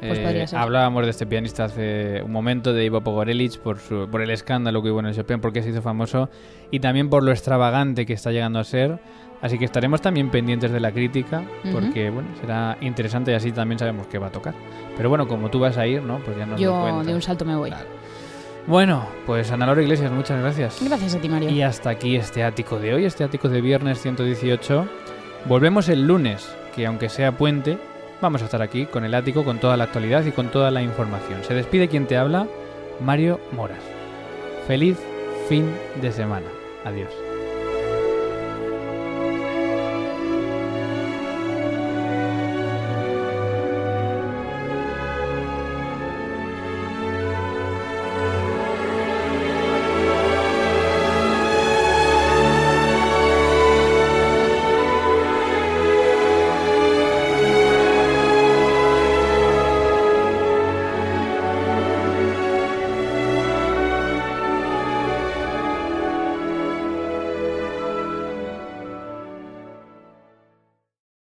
Pues 0.01 0.18
Eh, 0.18 0.46
hablábamos 0.57 1.05
de 1.05 1.11
este 1.11 1.26
pianista 1.26 1.64
hace 1.64 2.22
un 2.22 2.32
momento, 2.32 2.72
de 2.72 2.84
Ivo 2.84 3.01
Pogorelich, 3.03 3.59
por, 3.61 3.78
su, 3.78 4.09
por 4.11 4.22
el 4.22 4.30
escándalo 4.30 4.82
que 4.82 4.90
hubo 4.90 5.01
en 5.01 5.07
el 5.07 5.14
Chopin, 5.14 5.40
porque 5.40 5.62
se 5.62 5.70
hizo 5.70 5.82
famoso, 5.82 6.30
y 6.70 6.80
también 6.80 7.11
por 7.11 7.22
lo 7.22 7.30
extravagante 7.32 8.07
que 8.07 8.14
está 8.14 8.30
llegando 8.32 8.59
a 8.59 8.64
ser. 8.64 8.98
Así 9.42 9.59
que 9.59 9.64
estaremos 9.64 10.03
también 10.03 10.30
pendientes 10.30 10.70
de 10.70 10.80
la 10.80 10.92
crítica, 10.92 11.42
Ujú. 11.64 11.72
porque 11.72 12.11
bueno, 12.11 12.28
será 12.40 12.76
interesante 12.82 13.32
y 13.32 13.34
así 13.34 13.53
también 13.53 13.78
sabemos 13.78 14.07
qué 14.07 14.18
va 14.18 14.26
a 14.26 14.30
tocar. 14.32 14.55
Pero 14.96 15.09
bueno, 15.09 15.26
como 15.28 15.48
tú 15.51 15.59
vas 15.61 15.78
a 15.78 15.86
ir, 15.86 16.03
¿no? 16.03 16.18
Pues 16.18 16.36
ya 16.36 16.44
nos 16.44 16.61
Yo 16.61 17.03
de 17.03 17.14
un 17.14 17.22
salto 17.22 17.44
me 17.46 17.57
voy. 17.57 17.70
Claro. 17.70 17.88
Bueno, 18.66 19.07
pues 19.24 19.51
Ana 19.51 19.64
Laura 19.66 19.80
Iglesias, 19.82 20.12
muchas 20.12 20.38
gracias. 20.40 20.78
Gracias 20.86 21.14
a 21.14 21.18
ti, 21.20 21.28
Mario. 21.30 21.48
Y 21.48 21.62
hasta 21.62 21.88
aquí 21.90 22.16
este 22.16 22.44
ático 22.44 22.78
de 22.78 22.92
hoy, 22.94 23.05
este 23.07 23.24
ático 23.24 23.48
de 23.48 23.62
viernes 23.62 24.01
118. 24.03 24.86
Volvemos 25.46 25.88
el 25.88 26.07
lunes, 26.07 26.55
que 26.76 26.86
aunque 26.86 27.09
sea 27.09 27.32
puente, 27.32 27.78
vamos 28.20 28.42
a 28.42 28.46
estar 28.46 28.62
aquí 28.62 28.86
con 28.86 29.04
el 29.04 29.14
ático, 29.14 29.44
con 29.44 29.58
toda 29.58 29.76
la 29.76 29.84
actualidad 29.84 30.24
y 30.24 30.32
con 30.32 30.48
toda 30.48 30.70
la 30.70 30.82
información. 30.82 31.44
Se 31.44 31.54
despide 31.54 31.88
quien 31.88 32.06
te 32.06 32.16
habla, 32.16 32.46
Mario 33.00 33.40
Moras. 33.52 33.82
Feliz 34.66 34.98
fin 35.48 35.70
de 36.00 36.12
semana. 36.12 36.46
Adiós. 36.84 37.30